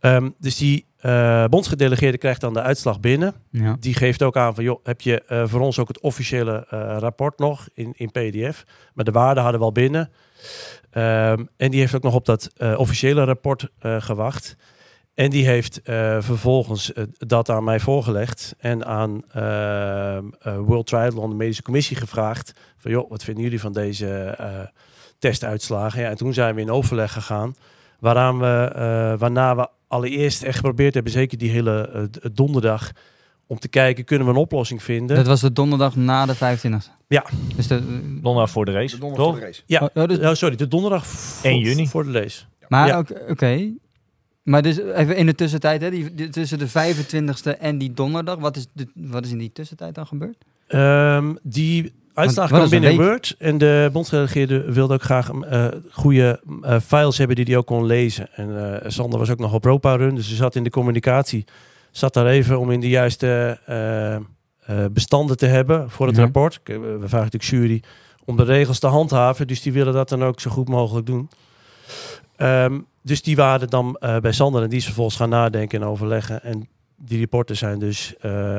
[0.00, 3.34] Ehm, dus die eh bondsgedelegeerde krijgt dan de uitslag binnen.
[3.50, 3.76] Ja.
[3.80, 6.96] Die geeft ook aan van, joh, heb je eh, voor ons ook het officiële eh,
[6.98, 8.64] rapport nog in, in PDF?
[8.94, 10.10] Maar de waarden hadden we al binnen.
[10.90, 14.56] Ehm, en die heeft ook nog op dat officiële rapport gewacht.
[15.14, 15.80] En die heeft
[16.18, 22.52] vervolgens dat aan mij voorgelegd en aan ehm, eh, World Triathlon, de medische commissie, gevraagd.
[22.76, 24.36] Van joh, wat vinden jullie van deze
[25.18, 26.00] testuitslagen?
[26.02, 27.54] Ja, en toen zijn we in overleg gegaan.
[28.00, 32.92] Waaraan we, eh, waarna we allereerst echt geprobeerd hebben, zeker die hele eh, d- donderdag,
[33.46, 35.16] om te kijken, kunnen we een oplossing vinden?
[35.16, 36.90] Dat was de donderdag na de 25e.
[37.08, 37.24] Ja.
[37.56, 37.80] Dus de,
[38.22, 38.94] Donderdag voor de race.
[38.94, 39.34] De donderdag toch?
[39.34, 39.62] voor de race.
[39.66, 39.80] Ja.
[39.94, 41.86] Oh, oh, dus- Oh, sorry, de donderdag v- 1 juni.
[41.86, 42.44] voor de race.
[42.68, 43.04] maar Ja.
[43.28, 43.70] oké.
[44.42, 48.36] Maar dus even in de tussentijd, hè, die, die- tussen de 25e en die donderdag,
[48.38, 50.36] wat is, de, wat is in die tussentijd dan gebeurd?
[50.68, 52.96] Ehm, die uitslag kwam binnen?
[52.96, 53.34] Word.
[53.38, 57.86] En de bondsgedelegeerde wilde ook graag eh goede eh, files hebben die hij ook kon
[57.86, 58.28] lezen.
[58.34, 61.44] En eh, Sander was ook nog op Europa Run, dus ze zat in de communicatie.
[61.90, 63.58] Zat daar even om in de juiste
[64.92, 66.22] bestanden te hebben voor het Ja.
[66.22, 66.60] rapport.
[66.64, 67.82] We vragen natuurlijk jury
[68.24, 69.46] om de regels te handhaven.
[69.46, 71.30] Dus die willen dat dan ook zo goed mogelijk doen.
[72.36, 76.42] Ehm, dus die waren dan bij Sander en die is vervolgens gaan nadenken en overleggen.
[76.42, 78.14] En die rapporten zijn dus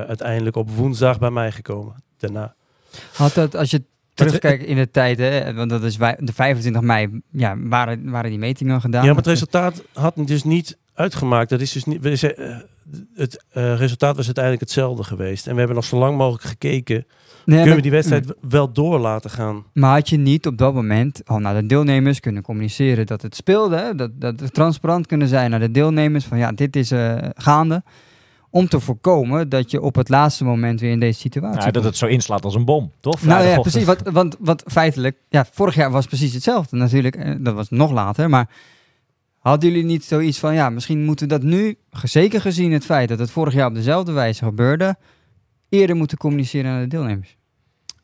[0.07, 1.93] uiteindelijk op woensdag bij mij gekomen.
[2.17, 2.55] Daarna.
[3.13, 6.81] Had dat, als je terugkijkt in de tijd, hè, want dat is wij- de 25
[6.81, 9.01] mei, ja, waren, waren die metingen gedaan.
[9.01, 11.49] Ja, maar het resultaat had dus niet uitgemaakt.
[11.49, 12.57] Dat is dus niet, eh,
[13.15, 15.45] het eh, resultaat was uiteindelijk hetzelfde geweest.
[15.47, 17.05] En we hebben nog zo lang mogelijk gekeken.
[17.45, 19.63] Nee, kunnen we die wedstrijd w- wel door laten gaan?
[19.73, 23.35] Maar had je niet op dat moment al naar de deelnemers kunnen communiceren dat het
[23.35, 23.95] speelde, hè?
[23.95, 27.83] dat, dat het transparant kunnen zijn naar de deelnemers van ja, dit is eh, gaande,
[28.49, 31.83] om te voorkomen dat je op het laatste moment weer in deze situatie Ja, dat
[31.83, 33.21] het zo inslaat als een bom, toch?
[33.21, 33.85] Nou ja, precies.
[34.03, 37.15] Want wat feitelijk, ja, vorig jaar was precies hetzelfde natuurlijk.
[37.15, 38.49] eh, Dat was nog later, maar
[39.39, 43.09] hadden jullie niet zoiets van, ja, misschien moeten we dat nu, zeker gezien het feit
[43.09, 44.95] dat het vorig jaar op dezelfde wijze gebeurde,
[45.69, 47.37] eerder moeten communiceren naar de deelnemers?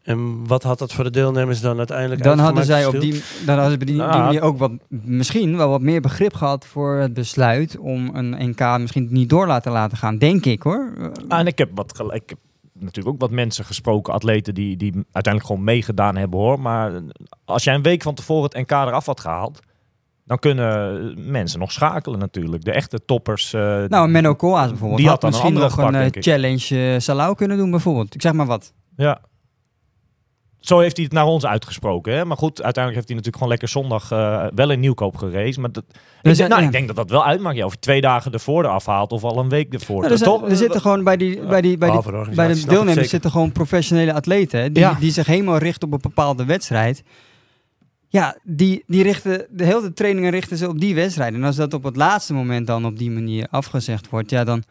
[0.05, 3.57] En wat had dat voor de deelnemers dan uiteindelijk Dan hadden zij op die, dan
[3.59, 4.17] hadden ze op die, die Ja.
[4.17, 8.77] manier ook wat, misschien wel wat meer begrip gehad voor het besluit om een NK
[8.79, 10.93] misschien niet door laten laten gaan, denk ik hoor.
[11.27, 12.37] Ah, en ik heb, wat, gel- ik heb
[12.79, 16.59] natuurlijk ook wat mensen gesproken, atleten die, die uiteindelijk gewoon meegedaan hebben hoor.
[16.59, 16.91] Maar
[17.45, 19.59] als jij een week van tevoren het NK eraf had gehaald,
[20.25, 22.63] dan kunnen mensen nog schakelen natuurlijk.
[22.63, 23.53] De echte toppers.
[23.53, 26.33] eh, nou, Menno Koolhaas bijvoorbeeld Die had, had dan misschien andere nog een gepakt, eh,
[26.33, 28.15] challenge eh, Salau kunnen doen bijvoorbeeld.
[28.15, 28.73] Ik zeg maar wat.
[28.95, 29.21] Ja.
[30.65, 32.13] Zo heeft hij het naar ons uitgesproken.
[32.13, 32.25] Hè?
[32.25, 35.57] Maar goed, uiteindelijk heeft hij natuurlijk gewoon lekker zondag eh, wel in Nieuwkoop gereisd.
[35.57, 35.83] Maar dat,
[36.21, 36.67] ik, denk, nou, ja.
[36.67, 37.57] ik denk dat dat wel uitmaakt.
[37.57, 39.99] Ja, of je twee dagen ervoor eraf haalt of al een week ervoor.
[39.99, 40.49] Nou, er, zijn- toch?
[40.49, 43.51] er zitten gewoon bij die, bij die, bij die, de bij de deelnemers zitten gewoon
[43.51, 44.59] professionele atleten.
[44.59, 44.97] Hè, die, Ja.
[44.99, 47.03] die zich helemaal richten op een bepaalde wedstrijd.
[48.07, 51.33] Ja, die, die richten, de hele trainingen richten ze op die wedstrijd.
[51.33, 54.63] En als dat op het laatste moment dan op die manier afgezegd wordt, ja dan...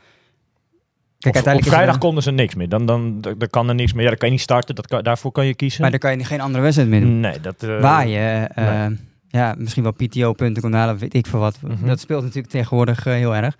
[1.33, 2.69] Kijk, Op- vrijdag konden ze niks meer.
[2.69, 4.03] Dan, dan, dan dan kan er niks meer.
[4.03, 4.75] Ja, dan kan je niet starten.
[4.75, 5.81] Dat kan, daarvoor kan je kiezen.
[5.83, 7.21] Maar dan kan je geen andere wedstrijd meer doen.
[7.21, 7.63] nee, dat...
[7.63, 8.87] eh, Waar je, eh,
[9.29, 11.59] ja, misschien wel PTO-punten kon halen, weet ik veel wat.
[11.63, 11.87] Mhm.
[11.87, 13.57] Dat speelt natuurlijk tegenwoordig eh, heel erg.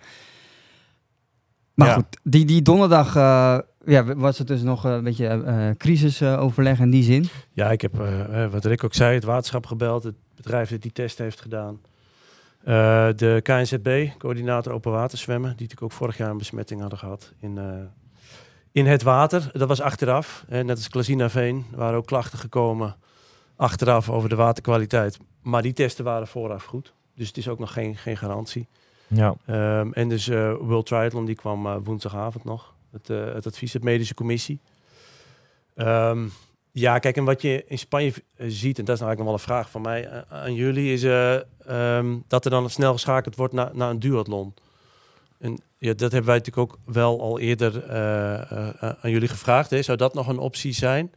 [1.73, 1.93] Maar Ja.
[1.93, 6.89] goed, die, die donderdag eh, ja, was het dus nog een beetje eh crisisoverleg in
[6.89, 7.27] die zin.
[7.53, 7.95] Ja, ik heb,
[8.51, 10.03] wat Rick ook zei, het waterschap gebeld.
[10.03, 11.79] Het bedrijf dat die test heeft gedaan.
[12.65, 15.49] Eh, de KNZB, coördinator open water zwemmen.
[15.49, 17.65] Die natuurlijk ook vorig jaar een besmetting hadden gehad in, eh,
[18.71, 19.49] in het water.
[19.51, 20.45] Dat was achteraf.
[20.49, 22.95] Eh, net als Klazina Veen waren ook klachten gekomen
[23.55, 25.17] achteraf over de waterkwaliteit.
[25.41, 26.93] Maar die testen waren vooraf goed.
[27.15, 28.67] Dus het is ook nog geen, geen garantie.
[29.07, 29.35] Ja.
[29.45, 32.73] Ehm, en dus eh World Triathlon, die kwam woensdagavond nog.
[32.91, 34.59] Het, het advies, het medische commissie.
[35.75, 36.27] Ehm,
[36.77, 39.25] ja, kijk, en wat je in Spanje eh, ziet, en dat is nou eigenlijk nog
[39.25, 41.35] wel een vraag van mij eh, aan jullie, is eh,
[41.97, 44.53] ehm, dat er dan snel geschakeld wordt naar, naar een duathlon.
[45.39, 47.91] En ja, dat hebben wij natuurlijk ook wel al eerder
[49.01, 49.69] aan jullie gevraagd.
[49.69, 49.81] Hè.
[49.81, 51.11] Zou dat nog een optie zijn?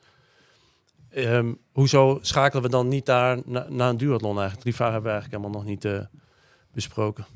[1.10, 4.64] Ehm, hoezo schakelen we dan niet daar na- naar een duathlon eigenlijk?
[4.64, 6.08] Die vraag hebben we eigenlijk helemaal nog niet
[6.72, 7.26] besproken.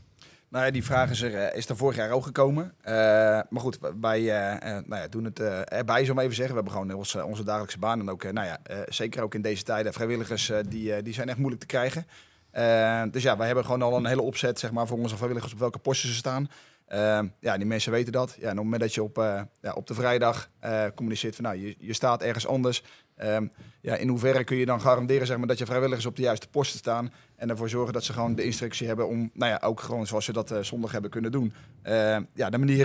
[0.53, 2.75] Nou ja, die vraag is er, eh, is er vorig jaar ook gekomen.
[2.83, 2.95] Eh,
[3.49, 6.55] maar goed, wij eh, nou ja, doen het eh, erbij, zo maar even zeggen.
[6.55, 8.01] We hebben gewoon onze, onze dagelijkse baan.
[8.01, 11.61] En ook, nou ja, zeker ook in deze tijden, vrijwilligers, die, die zijn echt moeilijk
[11.61, 12.07] te krijgen.
[13.13, 15.59] Dus ja, wij hebben gewoon al een hele opzet zeg maar, voor onze vrijwilligers op
[15.59, 16.49] welke posten ze staan.
[16.93, 18.37] Eh, ja, die mensen weten dat.
[18.39, 21.35] Ja, en op het moment dat je op, eh, ja, op de vrijdag eh, communiceert
[21.35, 22.83] van nou, je, je staat ergens anders.
[23.17, 23.47] Ehm,
[23.81, 26.49] ja, in hoeverre kun je dan garanderen zeg maar, dat je vrijwilligers op de juiste
[26.49, 29.81] posten staan en ervoor zorgen dat ze gewoon de instructie hebben om, nou ja, ook
[29.81, 31.53] gewoon zoals ze dat eh, zondag hebben kunnen doen,
[31.83, 32.85] eh, ja, de manier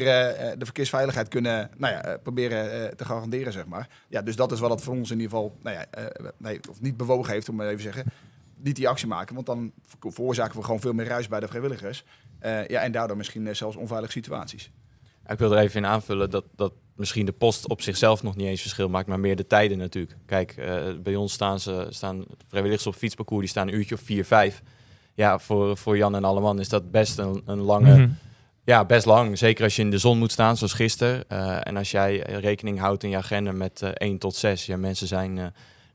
[0.57, 3.89] de verkeersveiligheid kunnen, nou ja, proberen te garanderen, zeg maar.
[4.07, 6.81] Ja, dus dat is wat het voor ons in ieder geval, nou ja, nee, of
[6.81, 8.05] niet bewogen heeft, om even zeggen.
[8.63, 11.47] Niet die actie maken, want dan ver- veroorzaken we gewoon veel meer ruis bij de
[11.47, 12.03] vrijwilligers.
[12.39, 14.71] Eh, ja, en daardoor misschien eh, zelfs onveilige situaties.
[15.27, 18.47] Ik wil er even in aanvullen dat, dat misschien de post op zichzelf nog niet
[18.47, 20.15] eens verschil maakt, maar meer de tijden natuurlijk.
[20.25, 24.01] Kijk, eh, bij ons staan, ze, staan vrijwilligers op fietsparcours, die staan een uurtje of
[24.01, 24.61] vier, vijf.
[25.13, 28.09] Ja, voor, voor Jan en Alleman is dat best een, een lange, Mhm.
[28.63, 29.37] ja, best lang.
[29.37, 31.29] Zeker als je in de zon moet staan, zoals gisteren.
[31.29, 34.65] Eh, en als jij rekening houdt in je agenda met eh 1 tot 6.
[34.65, 35.45] Ja, mensen zijn eh,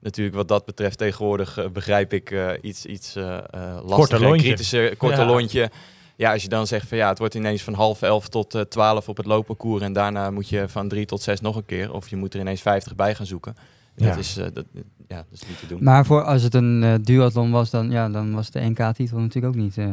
[0.03, 3.45] natuurlijk wat dat betreft tegenwoordig, eh, begrijp ik, eh, iets, iets eh eh
[3.85, 4.47] lastiger, lontje.
[4.47, 5.27] kritischer, korter Ja.
[5.27, 5.71] lontje.
[6.17, 8.61] ja, als je dan zegt van ja, het wordt ineens van half elf tot eh
[8.61, 11.93] 12 op het loopparcours en daarna moet je van drie tot zes nog een keer.
[11.93, 13.57] Of je moet er ineens 50 bij gaan zoeken.
[13.97, 14.17] Dat, Ja.
[14.17, 14.65] is, eh, dat,
[15.09, 15.85] ja, dat is niet te doen.
[15.85, 19.63] Maar voor, als het een duathlon was, dan, ja, dan was de NK-titel natuurlijk ook
[19.63, 19.79] niet.
[19.79, 19.87] eh.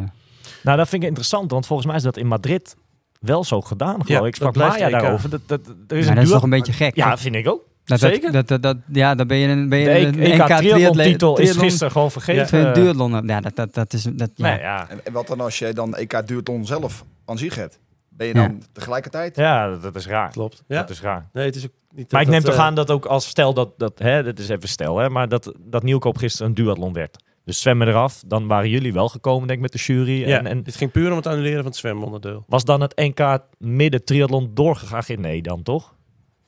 [0.63, 2.75] Nou, dat vind ik interessant, want volgens mij is dat in Madrid
[3.19, 4.05] wel zo gedaan.
[4.05, 4.35] Geloof Ja, ik.
[4.35, 5.29] Sprak dat Maya daarover.
[5.29, 6.95] Dat, dat, er is maar een dat is toch een beetje gek.
[6.95, 7.67] Ja, vind ik ook.
[7.89, 8.31] Dat, dat- zeker.
[8.31, 11.55] Dat, dat, dat- ja, dan ben je een, ben je De een triathlon titel is
[11.57, 12.67] gisteren gewoon vergeten.
[12.67, 13.27] Een duathlon.
[13.27, 14.03] Ja, dat, dat, dat is...
[14.03, 14.49] Dat, ja.
[14.49, 14.89] Nee, ja.
[15.03, 17.79] En, wat dan als je dan EK duathlon zelf aan zich hebt?
[18.09, 18.47] Ben je Ja.
[18.47, 19.35] dan tegelijkertijd?
[19.35, 20.31] ja, dat, dat is raar.
[20.31, 20.63] Klopt.
[20.67, 20.79] Ja.
[20.81, 21.29] Dat is raar.
[21.33, 23.27] Nee, het is ook niet Maar ik neem dat, toch eh, aan dat ook als
[23.27, 26.53] stel dat, dat hè, dat is even stel, hè, maar dat, dat Nieuwkoop gisteren een
[26.53, 27.23] duathlon werd.
[27.45, 30.27] Dus zwemmen eraf, dan waren jullie wel gekomen denk ik met de jury.
[30.27, 32.43] Ja, En, en het ging puur om het annuleren van het zwemonderdeel.
[32.47, 35.21] was dan het NK midden triathlon doorgegaan?
[35.21, 35.95] Nee dan toch?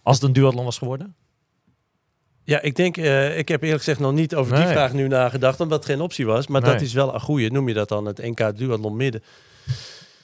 [0.04, 1.16] Als het een duathlon was geworden?
[2.44, 5.60] Ja, ik denk, eh, ik heb eerlijk gezegd nog niet over die vraag nu nagedacht,
[5.60, 6.48] omdat het geen optie was.
[6.48, 6.72] Maar Nee.
[6.72, 7.52] dat is wel een goeie.
[7.52, 9.24] Noem je dat dan het NK duathlon midden?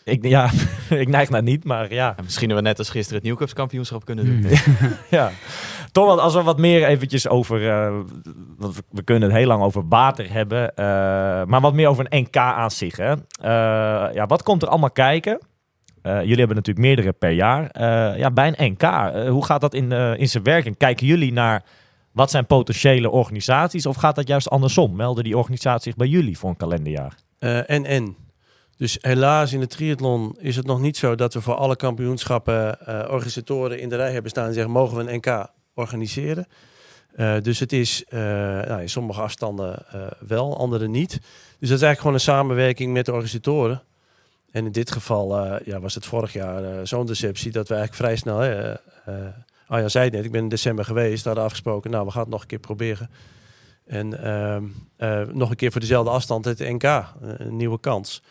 [0.04, 0.50] Ik, ja,
[0.90, 1.96] ik neig naar niet, maar ja.
[2.18, 4.52] Ja, misschien hebben we net als gisteren het Nieuwkoopskampioenschap kunnen doen.
[4.58, 4.90] Hmm.
[5.10, 5.32] ja.
[5.92, 7.70] Toch, want als we wat meer eventjes over...
[7.70, 7.94] eh,
[8.58, 10.76] want we, kunnen het heel lang over water hebben.
[10.76, 10.86] eh,
[11.46, 12.98] maar wat meer over een NK aan zich.
[12.98, 13.12] Hè.
[13.42, 15.40] Eh, ja, wat komt er allemaal kijken?
[16.02, 17.70] Eh, jullie hebben natuurlijk meerdere per jaar.
[17.72, 18.82] Eh, ja, bij een NK,
[19.30, 20.78] hoe gaat dat in, eh, in zijn werking?
[20.78, 21.64] Kijken jullie naar
[22.18, 23.86] wat zijn potentiële organisaties?
[23.86, 24.96] Of gaat dat juist andersom?
[24.96, 27.16] Melden die organisaties zich bij jullie voor een kalenderjaar?
[27.40, 28.16] Eh, en en.
[28.78, 32.86] Dus helaas in de triathlon is het nog niet zo dat we voor alle kampioenschappen
[32.86, 36.48] eh, organisatoren in de rij hebben staan en zeggen mogen we een NK organiseren.
[37.16, 39.86] Eh, dus het is nou, in sommige afstanden
[40.20, 41.12] wel, andere niet.
[41.60, 43.84] Dus dat is eigenlijk gewoon een samenwerking met de organisatoren.
[44.52, 48.16] En in dit geval ja, was het vorig jaar zo'n deceptie dat we eigenlijk vrij
[48.16, 48.42] snel...
[49.68, 52.22] Eh, Arjan zei het net, ik ben in december geweest, hadden afgesproken, nou we gaan
[52.22, 53.10] het nog een keer proberen.
[53.86, 54.64] En ehm,
[54.98, 58.24] eh, nog een keer voor dezelfde afstand het NK, eh, een nieuwe kans.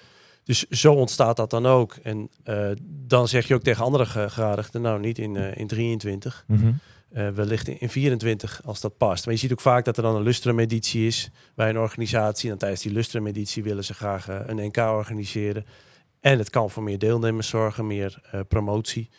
[0.45, 1.97] Dus zo ontstaat dat dan ook.
[2.03, 6.45] En eh, dan zeg je ook tegen andere ge- gegadigden, nou niet in, in 23,
[7.11, 9.25] eh, wellicht in, in 24 als dat past.
[9.25, 12.51] Maar je ziet ook vaak dat er dan een lustrum-editie is bij een organisatie.
[12.51, 15.67] En tijdens die lustrum-editie willen ze graag een NK organiseren.
[16.21, 19.11] En het kan voor meer deelnemers zorgen, meer promotie.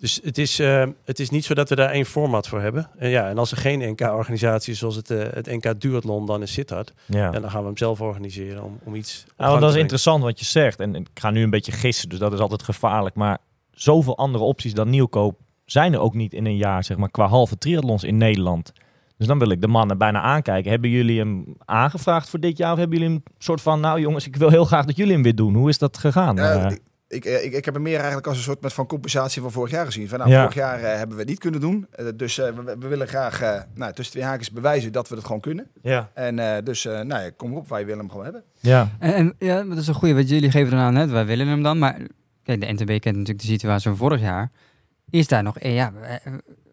[0.00, 2.90] Dus het is, eh, het is niet zo dat we daar één format voor hebben.
[2.98, 6.42] En, ja, en als er geen NK-organisatie is zoals het, eh, het NK Duathlon, dan
[6.42, 6.92] is Sittard.
[7.06, 7.32] Ja.
[7.32, 9.20] En dan gaan we hem zelf organiseren om, om iets...
[9.20, 10.80] op Nou, gang want dat te is interessant wat je zegt.
[10.80, 13.14] En ik ga nu een beetje gissen, dus dat is altijd gevaarlijk.
[13.14, 13.38] Maar
[13.70, 17.26] zoveel andere opties dan nieuwkoop zijn er ook niet in een jaar, zeg maar, qua
[17.26, 18.72] halve triathlons in Nederland.
[19.16, 20.70] Dus dan wil ik de mannen bijna aankijken.
[20.70, 22.72] Hebben jullie hem aangevraagd voor dit jaar?
[22.72, 25.22] Of hebben jullie een soort van, nou jongens, ik wil heel graag dat jullie hem
[25.22, 25.54] weer doen.
[25.54, 26.36] Hoe is dat gegaan?
[26.36, 28.72] Ja, Eh, ik, ik, eh, ik, ik heb hem meer eigenlijk als een soort met
[28.72, 30.08] van compensatie van vorig jaar gezien.
[30.08, 30.40] Van, nou, Ja.
[30.40, 31.86] Vorig jaar eh, hebben we het niet kunnen doen.
[31.90, 35.14] Eh, dus eh, we, we willen graag eh, nou, tussen twee haakjes bewijzen dat we
[35.14, 35.66] het gewoon kunnen.
[35.82, 36.10] ja.
[36.14, 38.42] En eh, dus, eh, nou ja, kom op, wij willen hem gewoon hebben.
[38.60, 38.88] ja.
[38.98, 41.46] En, en ja, dat is een goede, want jullie geven dan aan, hè, wij willen
[41.48, 41.78] hem dan.
[41.78, 41.96] Maar
[42.42, 44.50] kijk, de NTB kent natuurlijk de situatie van vorig jaar.
[45.10, 45.92] Is daar nog, eh, ja,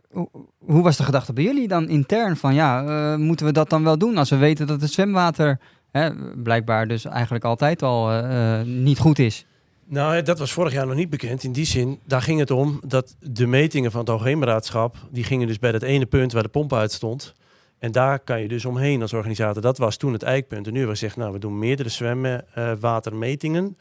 [0.09, 2.81] hoe, hoe was de gedachte bij jullie dan intern van, ja,
[3.17, 5.59] moeten we dat dan wel doen als we weten dat het zwemwater
[5.91, 6.09] hè,
[6.43, 8.23] blijkbaar dus eigenlijk altijd al
[8.63, 9.45] niet goed is?
[9.89, 11.43] Nou, dat was vorig jaar nog niet bekend.
[11.43, 14.95] In die zin, daar ging het om dat de metingen van het Hoogheemraadschap...
[15.11, 17.33] die gingen dus bij dat ene punt waar de pomp uit stond.
[17.79, 19.61] En daar kan je dus omheen als organisator.
[19.61, 20.67] Dat was toen het eikpunt.
[20.67, 23.77] En nu hebben we gezegd, nou, we doen meerdere zwemwatermetingen.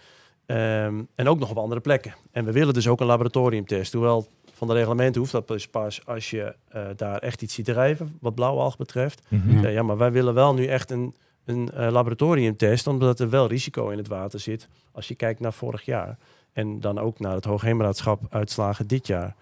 [0.46, 2.14] Ehm en ook nog op andere plekken.
[2.32, 3.92] En we willen dus ook een laboratoriumtest.
[3.92, 7.64] Hoewel van de reglementen hoeft dat dus pas als je eh, daar echt iets ziet
[7.64, 8.16] drijven...
[8.20, 9.22] wat blauwalg betreft.
[9.28, 9.68] Mhm.
[9.68, 11.14] Ja, maar wij willen wel nu echt een,
[11.46, 14.68] een eh, laboratoriumtest, omdat er wel risico in het water zit.
[14.92, 16.18] Als je kijkt naar vorig jaar.
[16.52, 19.34] En dan ook naar het Hoogheemraadschap uitslagen dit jaar.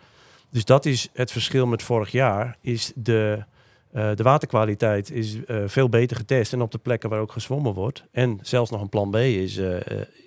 [0.50, 2.56] Dus dat is het verschil met vorig jaar.
[2.60, 3.44] Is de,
[3.92, 6.52] eh, de waterkwaliteit is eh, veel beter getest.
[6.52, 8.04] En op de plekken waar ook gezwommen wordt.
[8.10, 9.60] En zelfs nog een plan B is,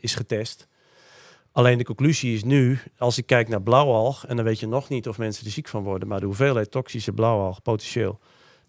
[0.01, 0.67] is getest.
[1.51, 4.89] Alleen de conclusie is nu, als ik kijk naar blauwalg, en dan weet je nog
[4.89, 8.19] niet of mensen er ziek van worden, maar de hoeveelheid toxische blauwalg potentieel,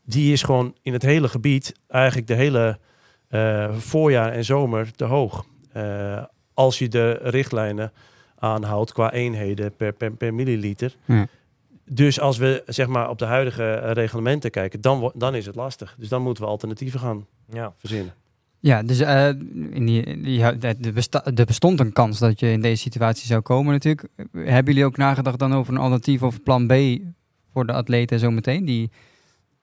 [0.05, 2.79] die is gewoon in het hele gebied eigenlijk de hele
[3.29, 5.47] eh, voorjaar en zomer te hoog.
[5.73, 6.23] Eh,
[6.55, 7.93] als je de richtlijnen
[8.39, 10.97] aanhoudt qua eenheden per, per, per milliliter.
[11.05, 11.27] Ja.
[11.85, 15.95] Dus als we zeg maar op de huidige reglementen kijken, dan, dan is het lastig.
[15.99, 17.73] Dus dan moeten we alternatieven gaan ja.
[17.77, 18.15] verzinnen.
[18.61, 19.29] Ja, dus eh,
[19.71, 23.73] in die, die, besta- er bestond een kans dat je in deze situatie zou komen
[23.73, 24.09] natuurlijk.
[24.33, 26.73] Hebben jullie ook nagedacht dan over een alternatief of plan B
[27.53, 28.65] voor de atleten zometeen?
[28.65, 28.91] Die,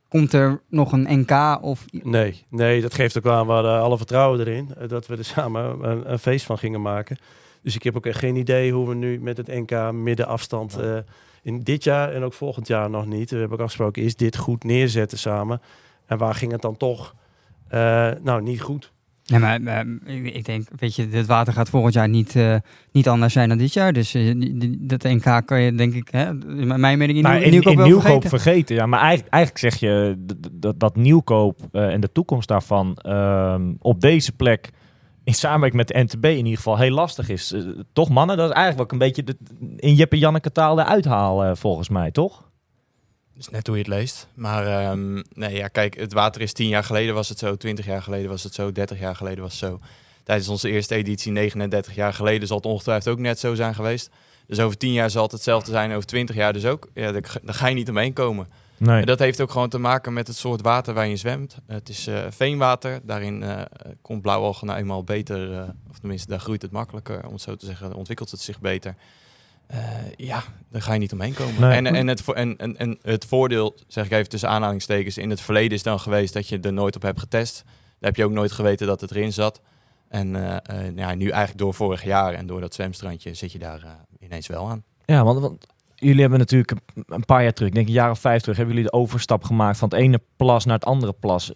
[0.07, 1.85] komt er nog een NK of...
[1.91, 3.47] Nee, nee, dat geeft ook aan.
[3.47, 6.81] We hadden alle vertrouwen erin eh, dat we er samen een, een feest van gingen
[6.81, 7.17] maken.
[7.61, 10.97] Dus ik heb ook echt geen idee hoe we nu met het NK middenafstand eh,
[11.41, 13.29] in dit jaar en ook volgend jaar nog niet.
[13.29, 15.61] We hebben ook afgesproken, is dit goed neerzetten samen?
[16.05, 17.15] En waar ging het dan toch?
[17.67, 18.91] eh, nou, niet goed.
[19.27, 22.55] Ja, maar ik, denk, weet je, het water gaat volgend jaar niet, eh,
[22.91, 23.93] niet anders zijn dan dit jaar.
[23.93, 27.49] Dus die- dat NK kan je, denk ik, hè, mijn mening in, Nou, Nieuw- in,
[27.51, 28.29] Nieuwkoop in wel nieuwkoop vergeten.
[28.39, 28.75] vergeten.
[28.75, 30.15] Ja, maar eigenlijk, eigenlijk zeg je
[30.51, 34.69] dat, dat nieuwkoop eh, en de toekomst daarvan ehm, op deze plek
[35.23, 37.55] in samenwerking met de NTB in ieder geval heel lastig is.
[37.93, 39.37] Toch mannen, dat is eigenlijk wel een beetje de,
[39.77, 42.43] in Jeppe Janneke taal eruit halen volgens mij, toch?
[43.37, 44.27] Is net hoe je het leest.
[44.33, 47.85] Maar ehm, nee, ja, kijk, het water is tien jaar geleden was het zo, 20
[47.85, 49.79] jaar geleden was het zo, 30 jaar geleden was het zo.
[50.23, 54.09] Tijdens onze eerste editie, 39 jaar geleden, zal het ongetwijfeld ook net zo zijn geweest.
[54.47, 56.89] Dus over 10 jaar zal het hetzelfde zijn, over 20 jaar dus ook.
[56.93, 58.47] Ja, daar, daar ga je niet omheen komen.
[58.77, 58.99] Nee.
[58.99, 61.57] En dat heeft ook gewoon te maken met het soort water waar je zwemt.
[61.67, 62.99] Het is eh, veenwater.
[63.03, 63.61] Daarin eh,
[64.01, 67.55] komt blauwalgen nou eenmaal beter, eh, of tenminste, daar groeit het makkelijker, om het zo
[67.55, 68.95] te zeggen, ontwikkelt het zich beter.
[69.67, 69.79] Eh,
[70.15, 71.61] ja, daar ga je niet omheen komen.
[71.61, 71.71] Nee.
[71.71, 75.29] En, en, het, vo- en, en, en het voordeel, zeg ik even tussen aanhalingstekens, in
[75.29, 77.63] het verleden is dan geweest dat je er nooit op hebt getest.
[77.65, 79.61] Daar heb je ook nooit geweten dat het erin zat.
[80.09, 83.81] En eh, ja, nu eigenlijk door vorig jaar en door dat zwemstrandje zit je daar
[84.19, 84.83] ineens wel aan.
[85.05, 86.71] Ja, want, want jullie hebben natuurlijk
[87.05, 89.43] een, paar jaar terug, ik denk een jaar of vijf terug, hebben jullie de overstap
[89.43, 91.51] gemaakt van het ene plas naar het andere plas.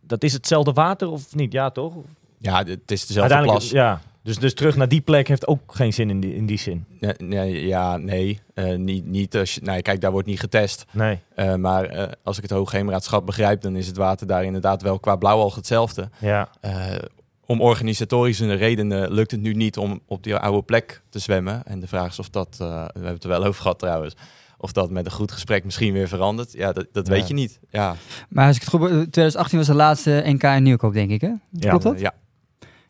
[0.00, 1.52] Dat is hetzelfde water of niet?
[1.52, 1.94] Ja, toch?
[2.38, 3.70] Ja, het is dezelfde plas.
[3.70, 4.00] ja.
[4.22, 6.84] Dus, dus terug naar die plek heeft ook geen zin in die, in die zin.
[7.00, 8.40] Nee, nee, ja, nee.
[8.54, 10.84] eh, niet, niet als je, nee, kijk, daar wordt niet getest.
[10.92, 11.18] Nee.
[11.34, 14.98] Eh, maar eh, als ik het Hoogheemraadschap begrijp, dan is het water daar inderdaad wel
[14.98, 16.08] qua blauwalg hetzelfde.
[16.20, 16.48] Ja.
[16.60, 16.86] Eh,
[17.46, 21.62] om organisatorische redenen lukt het nu niet om op die oude plek te zwemmen.
[21.64, 24.14] En de vraag is of dat, eh, we hebben het er wel over gehad trouwens,
[24.58, 26.52] of dat met een goed gesprek misschien weer verandert.
[26.52, 27.12] Ja, dat, dat Ja.
[27.12, 27.60] weet je niet.
[27.70, 27.94] Ja,
[28.28, 31.20] Maar als ik het goed be- 2018 was de laatste NK in Nieuwkoop, denk ik,
[31.20, 31.32] hè?
[31.50, 31.94] Ja, Klopt dat?
[31.94, 32.14] Eh, ja.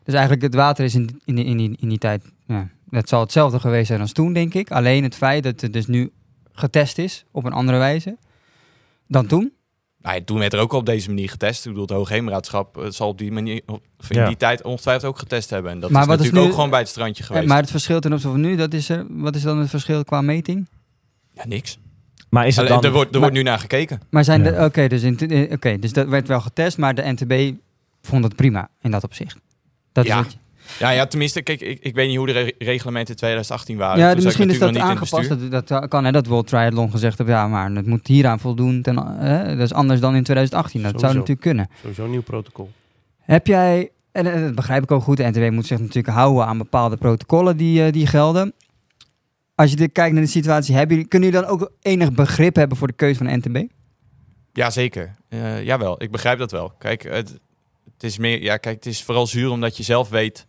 [0.03, 3.09] Dus eigenlijk het water is in, in, die- in, die, in die tijd, ja, het
[3.09, 4.71] zal hetzelfde geweest zijn als toen, denk ik.
[4.71, 6.11] Alleen het feit dat het dus nu
[6.51, 8.17] getest is op een andere wijze
[9.07, 9.53] dan toen.
[10.01, 11.59] Nou, ja, toen werd er ook al op deze manier getest.
[11.65, 14.27] Ik bedoel, het Hoogheemraadschap eh, zal op die manier, in Ja.
[14.27, 15.71] die tijd ongetwijfeld ook getest hebben.
[15.71, 17.47] En dat Maar is wat is natuurlijk nu- ook gewoon bij het strandje Eh, geweest.
[17.47, 20.03] maar het verschil ten opzichte van nu, dat is er, wat is dan het verschil
[20.03, 20.67] qua meting?
[21.33, 21.77] ja, niks.
[22.29, 22.83] Maar is het dan...
[22.83, 24.01] er wordt, er maar- wordt nu naar gekeken.
[24.09, 24.65] Maar zijn Ja.
[24.65, 27.55] oké, dus, in- eh, oké, dus dat werd wel getest, maar de NTB
[28.01, 29.37] vond het prima in dat opzicht.
[29.93, 30.19] Dat Ja.
[30.25, 30.37] is
[30.79, 33.97] Ja, ja, tenminste, kijk, ik, ik weet niet hoe de re- reglementen in 2018 waren.
[33.99, 35.51] ja, Toen dus misschien is dat aangepast.
[35.51, 38.81] Dat, dat kan, hè, dat World Triathlon gezegd heeft, ja, maar het moet hieraan voldoen.
[38.81, 40.81] Ten, hè, dat is anders dan in 2018.
[40.83, 41.67] Dat zou natuurlijk kunnen.
[41.81, 42.71] Sowieso een nieuw protocol.
[43.19, 46.57] Heb jij, en dat begrijp ik ook goed, de NTB moet zich natuurlijk houden aan
[46.57, 48.53] bepaalde protocollen die, eh, die gelden.
[49.55, 52.55] Als je dit kijkt naar de situatie, hebben jullie, kunnen jullie dan ook enig begrip
[52.55, 53.71] hebben voor de keuze van de NTB?
[54.53, 55.15] Ja, zeker.
[55.29, 56.69] Eh, jawel, ik begrijp dat wel.
[56.77, 57.39] Kijk, het,
[58.03, 60.45] het is meer, ja, kijk, het is vooral zuur omdat je zelf weet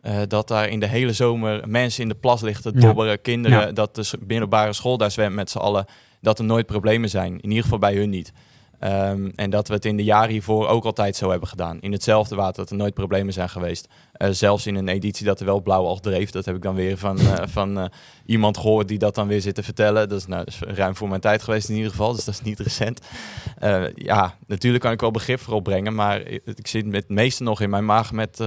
[0.00, 2.86] eh, dat daar in de hele zomer mensen in de plas liggen te Ja.
[2.86, 3.72] dobberen, kinderen, Ja.
[3.72, 5.86] dat de middelbare school daar zwemt met z'n allen,
[6.20, 7.32] dat er nooit problemen zijn.
[7.40, 8.32] In ieder geval bij hun niet.
[8.84, 11.80] Ehm, en dat we het in de jaren hiervoor ook altijd zo hebben gedaan.
[11.80, 13.88] In hetzelfde water dat er nooit problemen zijn geweest.
[14.12, 16.30] Eh, zelfs in een editie dat er wel blauw al dreef.
[16.30, 17.84] Dat heb ik dan weer van, eh, van eh,
[18.26, 20.08] iemand gehoord die dat dan weer zit te vertellen.
[20.08, 22.14] Dat is, nou, ruim voor mijn tijd geweest in ieder geval.
[22.14, 23.00] Dus dat is niet recent.
[23.94, 25.94] Ja, natuurlijk kan ik wel begrip voor opbrengen.
[25.94, 28.38] Maar ik zit met het meeste nog in mijn maag met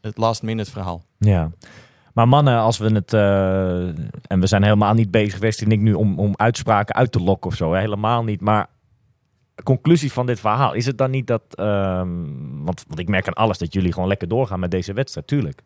[0.00, 1.02] het last minute verhaal.
[1.18, 1.50] Ja.
[2.12, 3.12] Maar mannen, als we het...
[4.26, 7.20] en we zijn helemaal niet bezig geweest, en ik nu, om, om uitspraken uit te
[7.20, 7.72] lokken of zo.
[7.72, 8.40] Helemaal niet.
[8.40, 8.66] Maar
[9.62, 11.42] conclusie van dit verhaal, is het dan niet dat...
[11.50, 12.08] ehm,
[12.64, 15.62] want, want ik merk aan alles dat jullie gewoon lekker doorgaan met deze wedstrijd, tuurlijk.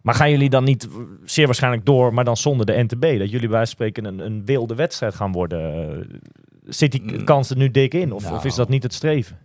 [0.00, 0.92] Maar gaan jullie dan niet eh,
[1.24, 3.18] zeer waarschijnlijk door, maar dan zonder de NTB?
[3.18, 6.20] Dat jullie bij spreken een, een wilde wedstrijd gaan worden?
[6.64, 7.24] Zit die Mm.
[7.24, 8.12] kans er nu dik in?
[8.12, 8.34] Of, Nou.
[8.34, 9.38] of is dat niet het streven?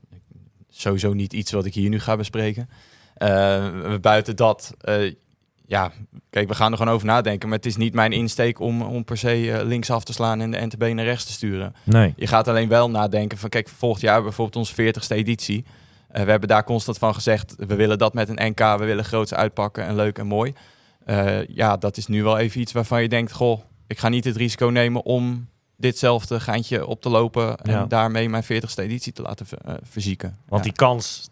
[0.70, 2.70] Sowieso niet iets wat ik hier nu ga bespreken.
[3.16, 5.14] Eh, buiten dat, eh,
[5.68, 5.92] ja,
[6.30, 7.50] kijk, we gaan er gewoon over nadenken.
[7.50, 10.42] Maar het is niet mijn insteek om, om per se eh, links af te slaan
[10.42, 11.76] en de NTB naar rechts te sturen.
[11.84, 12.14] Nee.
[12.16, 15.66] Je gaat alleen wel nadenken van, kijk, volgend jaar bijvoorbeeld onze 40ste editie.
[16.10, 19.06] Eh, we hebben daar constant van gezegd, we willen dat met een NK, we willen
[19.06, 20.54] groots uitpakken en leuk en mooi.
[21.06, 24.24] Eh, ja, dat is nu wel even iets waarvan je denkt, goh, ik ga niet
[24.26, 25.48] het risico nemen om
[25.78, 27.86] ditzelfde geintje op te lopen en Ja.
[27.86, 30.36] daarmee mijn 40ste editie te laten ver- verzieken.
[30.48, 30.70] Want Ja.
[30.70, 31.30] die kans,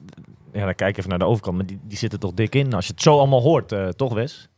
[0.53, 2.55] ja, dan kijk ik even naar de overkant, maar die, die zit er toch dik
[2.55, 2.73] in.
[2.73, 4.49] Als je het zo allemaal hoort, eh, toch Wes?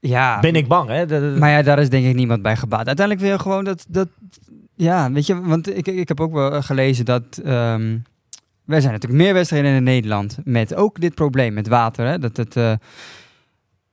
[0.00, 1.06] Ja, Ben ik bang, hè?
[1.06, 2.86] De- de- Maar ja, daar is denk ik niemand bij gebaat.
[2.86, 4.08] Uiteindelijk wil je gewoon dat, dat
[4.74, 7.96] ja, weet je, want ik, ik heb ook wel gelezen dat ehm
[8.66, 12.06] er zijn natuurlijk meer wedstrijden in Nederland met ook dit probleem met water.
[12.06, 12.18] Hè?
[12.18, 12.72] Dat het, eh,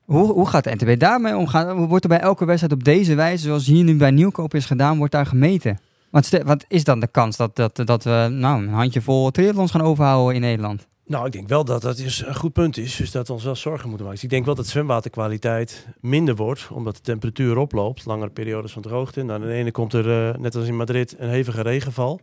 [0.02, 1.78] hoe, hoe gaat de NTB daarmee omgaan?
[1.78, 4.66] Hoe Wordt er bij elke wedstrijd op deze wijze, zoals hier nu bij Nieuwkoop is
[4.66, 5.80] gedaan, wordt daar gemeten?
[6.10, 9.72] Wat, ste- wat is dan de kans dat, dat, dat we nou, een handjevol triathlons
[9.72, 10.88] gaan overhouden in Nederland?
[11.12, 12.96] Nou, ik denk wel dat dat dus een goed punt is.
[12.96, 14.22] Dus dat we ons wel zorgen moeten maken.
[14.22, 16.68] Dus ik denk wel dat zwemwaterkwaliteit minder wordt.
[16.72, 18.06] Omdat de temperatuur oploopt.
[18.06, 19.24] Langere periodes van droogte.
[19.24, 22.22] Nou, aan de ene komt er, eh, net als in Madrid, een hevige regenval.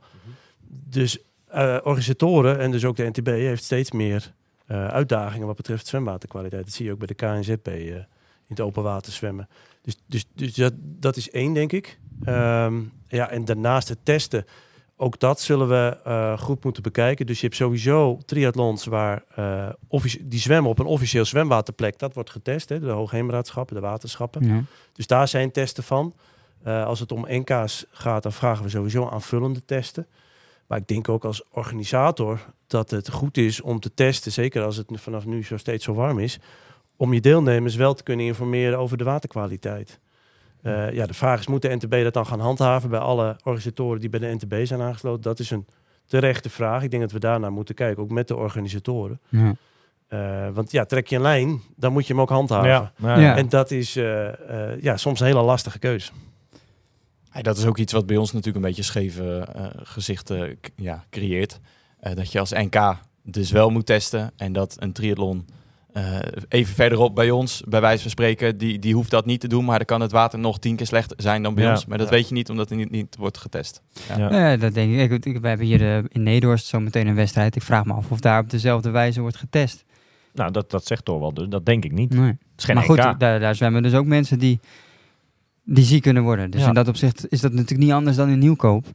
[0.69, 4.35] Dus eh, organisatoren en dus ook de NTB heeft steeds meer
[4.67, 6.65] eh, uitdagingen wat betreft zwemwaterkwaliteit.
[6.65, 8.07] Dat zie je ook bij de KNZP in
[8.49, 9.49] het open water zwemmen.
[9.83, 11.99] Dus, dus, dus dat, dat is één, denk ik.
[12.25, 14.45] Ehm, ja, en daarnaast het testen.
[15.01, 17.27] Ook dat zullen we eh, goed moeten bekijken.
[17.27, 19.69] Dus je hebt sowieso triathlons waar eh,
[20.21, 21.99] die zwemmen op een officieel zwemwaterplek.
[21.99, 24.47] Dat wordt getest, hè, de Hoogheemraadschappen, de waterschappen.
[24.47, 24.63] Ja.
[24.93, 26.15] Dus daar zijn testen van.
[26.63, 30.07] Eh, als het om NK's gaat, dan vragen we sowieso aanvullende testen.
[30.67, 34.77] Maar ik denk ook als organisator dat het goed is om te testen, zeker als
[34.77, 36.39] het vanaf nu zo steeds zo warm is,
[36.97, 39.99] om je deelnemers wel te kunnen informeren over de waterkwaliteit.
[40.63, 44.01] Eh, ja, de vraag is, moet de NTB dat dan gaan handhaven bij alle organisatoren
[44.01, 45.23] die bij de NTB zijn aangesloten?
[45.23, 45.67] Dat is een
[46.07, 46.83] terechte vraag.
[46.83, 49.21] Ik denk dat we daarnaar moeten kijken, ook met de organisatoren.
[49.29, 49.55] Ja.
[50.09, 52.69] Eh, want ja, trek je een lijn, dan moet je hem ook handhaven.
[52.69, 53.37] Ja, ja, Ja.
[53.37, 56.11] En dat is eh, eh, ja, soms een hele lastige keuze.
[57.43, 61.61] Dat is ook iets wat bij ons natuurlijk een beetje scheve eh, gezichten ja, creëert.
[62.01, 65.47] Eh, dat je als NK dus wel moet testen en dat een triathlon
[66.05, 69.49] eh, even verderop bij ons, bij wijze van spreken, die, die hoeft dat niet te
[69.49, 71.87] doen, maar dan kan het water nog tien keer slechter zijn dan bij Ja, ons.
[71.87, 72.13] Maar dat ja.
[72.15, 73.83] weet je niet omdat er niet, niet wordt getest.
[74.17, 74.31] Ja.
[74.31, 75.11] Ja, dat denk ik.
[75.11, 75.25] ik.
[75.27, 77.57] ik- We hebben hier eh, in Nederhorst zo meteen een wedstrijd.
[77.57, 79.85] Ik vraag me af of daar op dezelfde wijze wordt getest.
[80.35, 81.35] Nou, dat, dat zegt toch wel.
[81.35, 82.15] Dus dat denk ik niet.
[82.15, 82.29] Nee.
[82.29, 84.61] Het is geen maar goed, daar, daar zwemmen dus ook mensen die,
[85.65, 86.51] die ziek kunnen worden.
[86.51, 86.69] Dus Ja.
[86.69, 88.87] in dat opzicht is dat natuurlijk niet anders dan in nieuwkoop.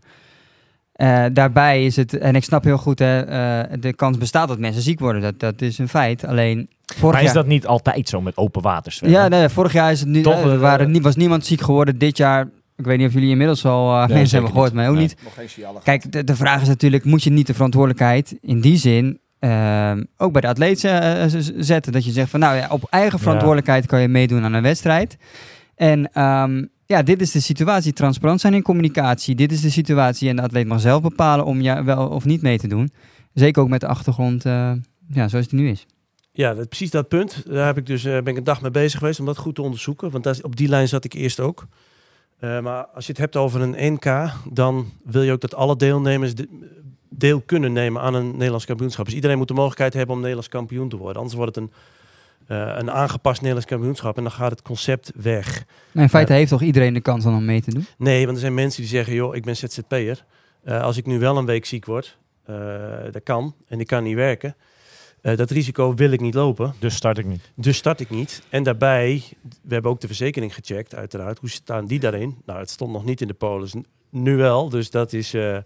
[1.03, 4.59] Eh, daarbij is het, en ik snap heel goed, hè, eh, de kans bestaat dat
[4.59, 5.21] mensen ziek worden.
[5.21, 6.25] Dat, dat is een feit.
[6.25, 7.35] Alleen vorig Maar is jaar...
[7.35, 9.19] dat niet altijd zo met open water zwemmen?
[9.21, 11.97] Ja, nee, vorig jaar is het nu, Toch, eh, waren, was niemand ziek geworden.
[11.97, 14.75] Dit jaar, ik weet niet of jullie inmiddels al mensen hebben gehoord, niet.
[14.81, 15.03] maar ook Nee.
[15.03, 15.15] niet.
[15.23, 15.81] Nog geen signaal.
[15.83, 20.03] Kijk, de, de vraag is natuurlijk, moet je niet de verantwoordelijkheid in die zin ehm,
[20.17, 21.91] ook bij de atleet z- zetten?
[21.91, 25.17] Dat je zegt van, nou ja, op eigen verantwoordelijkheid kan je meedoen aan een wedstrijd.
[25.75, 27.93] En ehm, ja, dit is de situatie.
[27.93, 29.35] Transparant zijn in communicatie.
[29.35, 32.41] Dit is de situatie en de atleet mag zelf bepalen om ja, wel of niet
[32.41, 32.91] mee te doen.
[33.33, 34.71] Zeker ook met de achtergrond, eh,
[35.07, 35.85] ja, zoals die nu is.
[36.31, 37.43] Ja, precies dat punt.
[37.47, 39.55] Daar heb ik dus, eh, ben ik een dag mee bezig geweest om dat goed
[39.55, 40.09] te onderzoeken.
[40.11, 41.67] Want op die lijn zat ik eerst ook.
[42.39, 45.75] Eh, maar als je het hebt over een NK, dan wil je ook dat alle
[45.75, 46.69] deelnemers de-
[47.09, 49.05] deel kunnen nemen aan een Nederlands kampioenschap.
[49.05, 51.17] Dus iedereen moet de mogelijkheid hebben om Nederlands kampioen te worden.
[51.17, 51.71] Anders wordt het een,
[52.47, 55.65] een aangepast Nederlands kampioenschap en dan gaat het concept weg.
[55.91, 57.85] Maar in feite heeft toch iedereen de kans dan om mee te doen?
[57.97, 60.25] Nee, want er zijn mensen die zeggen, joh, ik ben ZZP'er.
[60.63, 62.55] Eh als ik nu wel een week ziek word, eh,
[63.11, 64.55] dat kan, en ik kan niet werken.
[65.21, 66.73] eh, dat risico wil ik niet lopen.
[66.79, 67.51] Dus start ik niet.
[67.55, 68.41] Dus start ik niet.
[68.49, 69.23] En daarbij,
[69.61, 71.39] we hebben ook de verzekering gecheckt, uiteraard.
[71.39, 72.37] Hoe staan die daarin?
[72.45, 73.73] Nou, het stond nog niet in de polis.
[74.09, 75.63] Nu wel, dus dat is eh, eh,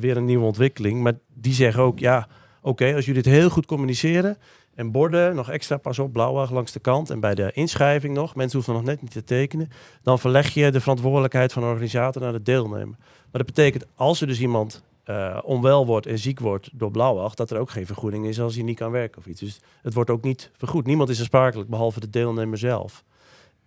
[0.00, 1.02] weer een nieuwe ontwikkeling.
[1.02, 2.28] Maar die zeggen ook, ja,
[2.62, 4.36] oké, als jullie het heel goed communiceren...
[4.74, 7.10] en borden, nog extra pas op, blauwig langs de kant...
[7.10, 9.70] en bij de inschrijving nog, mensen hoeven nog net niet te tekenen...
[10.02, 12.96] dan verleg je de verantwoordelijkheid van de organisator naar de deelnemer.
[12.98, 17.34] Maar dat betekent, als er dus iemand eh, onwel wordt en ziek wordt door blauwag...
[17.34, 19.40] dat er ook geen vergoeding is als hij niet kan werken of iets.
[19.40, 20.86] Dus het wordt ook niet vergoed.
[20.86, 23.04] Niemand is aansprakelijk, behalve de deelnemer zelf.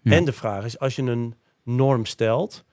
[0.01, 0.11] Ja.
[0.11, 2.63] En de vraag is, als je een norm stelt,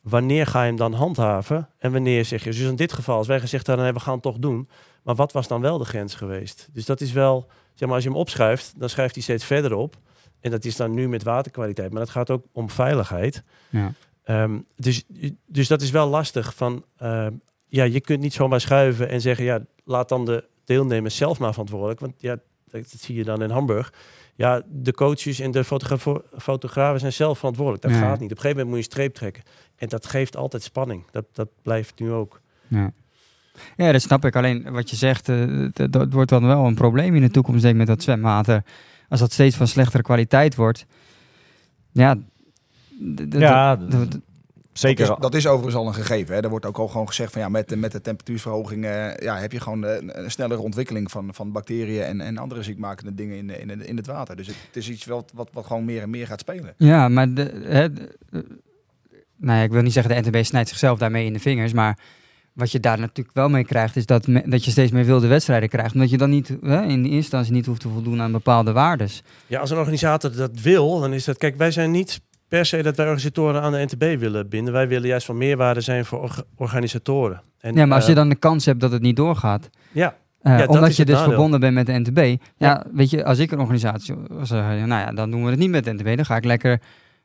[0.00, 1.68] wanneer ga je hem dan handhaven?
[1.78, 4.14] En wanneer zeg je, dus in dit geval, als wij gezegd hadden, nee, we gaan
[4.14, 4.68] het toch doen.
[5.02, 6.68] Maar wat was dan wel de grens geweest?
[6.72, 9.74] Dus dat is wel, zeg maar, als je hem opschuift, dan schuift hij steeds verder
[9.74, 9.96] op.
[10.40, 13.42] En dat is dan nu met waterkwaliteit, maar dat gaat ook om veiligheid.
[13.70, 13.92] Ja.
[14.24, 15.04] Ehm, dus,
[15.46, 16.54] dus dat is wel lastig.
[16.54, 17.32] Van, ehm,
[17.66, 21.50] ja, je kunt niet zomaar schuiven en zeggen, ja, laat dan de deelnemers zelf maar
[21.52, 22.00] verantwoordelijk.
[22.00, 22.36] Want ja,
[22.70, 23.92] dat, dat zie je dan in Hamburg.
[24.34, 27.82] Ja, de coaches en de fotogra- fotografen zijn zelf verantwoordelijk.
[27.82, 28.30] Dat gaat niet.
[28.30, 29.42] Op een gegeven moment moet je een streep trekken.
[29.76, 31.04] En dat geeft altijd spanning.
[31.10, 32.40] Dat, dat blijft nu ook.
[32.68, 32.92] Ja.
[33.76, 34.36] Ja, dat snap ik.
[34.36, 37.72] Alleen wat je zegt, eh, dat, wordt dan wel een probleem in de toekomst, denk
[37.72, 38.62] ik, met dat zwemwater.
[39.08, 40.86] Als dat steeds van slechtere kwaliteit wordt.
[41.92, 42.16] Ja,
[43.28, 43.78] Ja,
[44.72, 45.06] Zeker.
[45.06, 46.34] Dat is, dat is overigens al een gegeven.
[46.34, 46.40] Hè.
[46.42, 48.84] Er wordt ook al gewoon gezegd van ja, met, de- met de temperatuurverhoging
[49.20, 52.62] ja, heb je gewoon eh, een, een snellere ontwikkeling van, van bacteriën en, en andere
[52.62, 54.36] ziekmakende dingen in, in, in het water.
[54.36, 56.74] Dus het, het is iets wat, wat, wat gewoon meer en meer gaat spelen.
[56.76, 58.16] Ja, maar de, hè, de-
[59.36, 61.98] nou ja, ik wil niet zeggen de NTB snijdt zichzelf daarmee in de vingers, maar
[62.52, 65.26] wat je daar natuurlijk wel mee krijgt, is dat, me- dat je steeds meer wilde
[65.26, 65.94] wedstrijden krijgt.
[65.94, 69.22] Omdat je dan niet hè, in eerste instantie niet hoeft te voldoen aan bepaalde waardes.
[69.46, 71.38] Ja, als een organisator dat wil, dan is dat...
[71.38, 74.72] Kijk, wij zijn niet per se dat wij organisatoren aan de NTB willen binden.
[74.72, 77.42] Wij willen juist van meerwaarde zijn voor orga- organisatoren.
[77.60, 80.16] En, Ja, maar als je eh, dan de kans hebt dat het niet doorgaat, Ja,
[80.40, 81.30] eh, dat omdat je dus nadeel.
[81.30, 82.42] verbonden bent met de NTB.
[82.56, 85.58] Ja, weet je, als ik een organisatie was, eh, nou ja, dan doen we het
[85.58, 86.16] niet met de NTB.
[86.16, 86.80] Dan ga ik lekker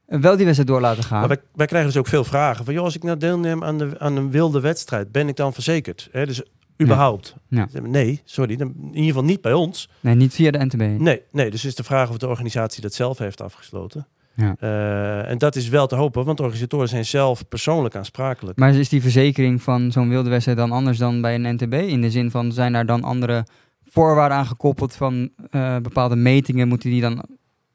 [0.08, 1.20] wel die wedstrijd door laten gaan.
[1.20, 2.66] Maar wij, wij krijgen dus ook veel vragen.
[2.66, 5.54] Van, joh, als ik nou deelneem aan, de, aan een wilde wedstrijd, ben ik dan
[5.54, 6.10] verzekerd?
[6.12, 6.42] Hè, dus
[6.82, 7.36] überhaupt.
[7.48, 7.68] Ja.
[7.82, 8.54] Nee, sorry.
[8.60, 9.90] In ieder geval niet bij ons.
[10.00, 11.00] Nee, niet via de NTB.
[11.00, 14.08] Nee, nee, dus is de vraag of de organisatie dat zelf heeft afgesloten.
[14.34, 14.56] Ja.
[14.60, 18.58] Eh, en dat is wel te hopen, want organisatoren zijn zelf persoonlijk aansprakelijk.
[18.58, 21.74] Maar is die verzekering van zo'n wilde wedstrijd dan anders dan bij een NTB?
[21.74, 23.46] In de zin van, zijn daar dan andere
[23.86, 26.68] voorwaarden aangekoppeld van eh, bepaalde metingen?
[26.68, 27.26] Moeten die dan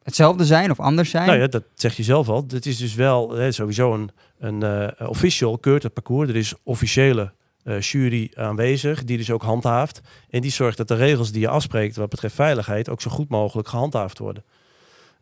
[0.03, 1.27] hetzelfde zijn of anders zijn?
[1.27, 2.47] Nou ja, dat zeg je zelf al.
[2.47, 6.29] Dit is dus wel hè, sowieso een, een eh, official keurt het parcours.
[6.29, 7.33] Er is officiële
[7.63, 10.01] eh, jury aanwezig, die dus ook handhaaft.
[10.31, 13.29] En die zorgt dat de regels die je afspreekt wat betreft veiligheid ook zo goed
[13.29, 14.45] mogelijk gehandhaafd worden.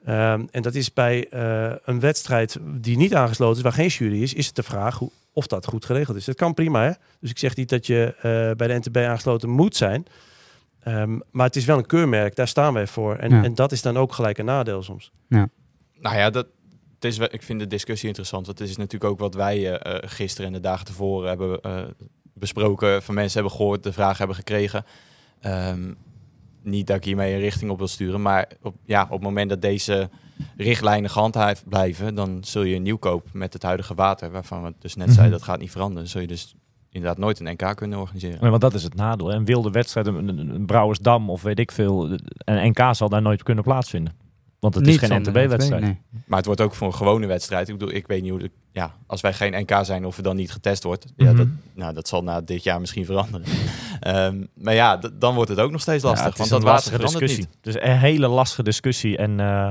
[0.04, 4.22] Ehm, en dat is bij eh, een wedstrijd die niet aangesloten is, waar geen jury
[4.22, 6.24] is, is het de vraag hoe, of dat goed geregeld is.
[6.24, 6.92] Dat kan prima, hè?
[7.20, 8.14] Dus ik zeg niet dat je
[8.56, 10.06] bij de NTB aangesloten moet zijn.
[10.82, 13.16] Ehm, maar het is wel een keurmerk, daar staan wij voor.
[13.16, 13.42] En, Ja.
[13.44, 15.12] en dat is dan ook gelijk een nadeel soms.
[15.98, 16.46] Nou ja, dat,
[16.94, 18.46] het is, ik vind de discussie interessant.
[18.46, 21.60] Want het is natuurlijk ook wat wij eh, eh, gisteren en de dagen tevoren hebben
[21.60, 21.82] eh,
[22.34, 23.02] besproken.
[23.02, 24.84] Van mensen hebben gehoord, de vraag hebben gekregen.
[25.40, 25.92] Ehm,
[26.62, 28.22] niet dat ik hiermee een richting op wil sturen.
[28.22, 30.08] Maar op, ja, op het moment dat deze
[30.56, 32.14] richtlijnen gehandhaafd blijven...
[32.14, 34.30] dan zul je een nieuwkoop met het huidige water...
[34.30, 35.14] waarvan we dus net Mhm.
[35.14, 36.08] zeiden dat gaat niet veranderen.
[36.08, 36.54] Zul je dus
[36.90, 38.38] inderdaad nooit een NK kunnen organiseren.
[38.40, 39.26] Nee, want dat is het nadeel.
[39.26, 39.34] hè.
[39.34, 42.10] Een wilde wedstrijd, een, een, een Brouwersdam of weet ik veel.
[42.44, 44.12] Een NK zal daar nooit kunnen plaatsvinden.
[44.60, 45.82] Want het is Niet geen zonder NTB-wedstrijd.
[45.82, 45.98] nee.
[46.26, 47.68] Maar het wordt ook voor een gewone wedstrijd.
[47.68, 48.38] Ik bedoel, ik weet niet hoe...
[48.40, 51.06] De, ja, als wij geen NK zijn of er dan niet getest wordt...
[51.16, 51.36] Ja, Mhm.
[51.36, 53.46] dat, nou, dat zal na dit jaar misschien veranderen.
[54.00, 56.24] Ehm, maar ja, dan wordt het ook nog steeds lastig.
[56.24, 57.56] Ja, het is want een dat water lastige verandert discussie.
[57.62, 57.82] niet.
[57.84, 59.16] Is een hele lastige discussie.
[59.16, 59.70] En eh,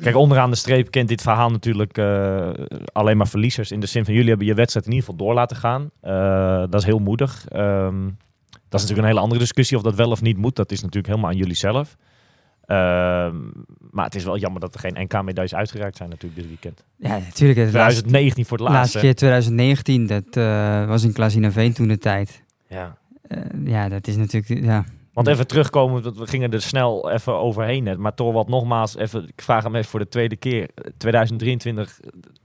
[0.00, 2.50] kijk, onderaan de streep kent dit verhaal natuurlijk eh,
[2.92, 3.70] alleen maar verliezers.
[3.70, 5.90] In de zin van jullie hebben je wedstrijd in ieder geval door laten gaan.
[6.00, 7.46] Eh, dat is heel moedig.
[7.48, 8.04] Ehm,
[8.68, 10.56] dat is natuurlijk een hele andere discussie of dat wel of niet moet.
[10.56, 11.96] Dat is natuurlijk helemaal aan jullie zelf.
[12.64, 13.36] Ehm,
[13.90, 16.84] maar het is wel jammer dat er geen NK-medailles uitgereikt zijn natuurlijk dit weekend.
[16.96, 17.58] Ja, natuurlijk.
[17.58, 18.98] Het laatste, 2019 voor het laatste laatste.
[18.98, 22.42] keer 2019, dat eh, was in Klazinaveen toen de tijd.
[22.68, 22.96] Ja.
[23.64, 24.64] Ja, dat is natuurlijk...
[24.64, 24.84] Ja.
[25.12, 27.98] Want even terugkomen, want we gingen er snel even overheen net.
[27.98, 30.68] Maar toch wat nogmaals, even, ik vraag hem even voor de tweede keer.
[30.96, 32.00] 2023,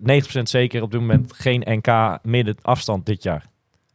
[0.09, 3.45] 90% zeker op dit moment geen NK midden afstand dit jaar.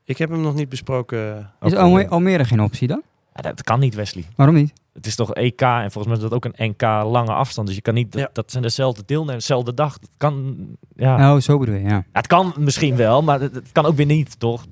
[0.05, 1.51] Ik heb hem nog niet besproken.
[1.61, 3.03] Is Ook, Alme- eh, Almere geen optie dan?
[3.35, 4.25] ja, dat kan niet, Wesley.
[4.37, 4.73] Waarom niet?
[4.93, 7.67] Het is toch EK en volgens mij is dat ook een NK lange afstand.
[7.67, 8.29] Dus je kan niet, dat, Ja.
[8.33, 9.99] dat zijn dezelfde deelnemers, dezelfde dag.
[9.99, 10.57] Dat kan,
[10.97, 11.35] ja.
[11.35, 11.89] Oh, zo bedoel je, ja.
[11.89, 14.65] Ja, het kan misschien wel, maar het, het kan ook weer niet, toch?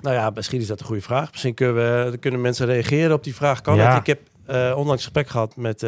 [0.00, 1.30] Nou ja, misschien is dat een goede vraag.
[1.30, 3.60] Misschien kunnen, we, kunnen mensen reageren op die vraag.
[3.60, 3.98] Kan Ja.
[3.98, 5.82] Ik heb eh, onlangs gesprek gehad met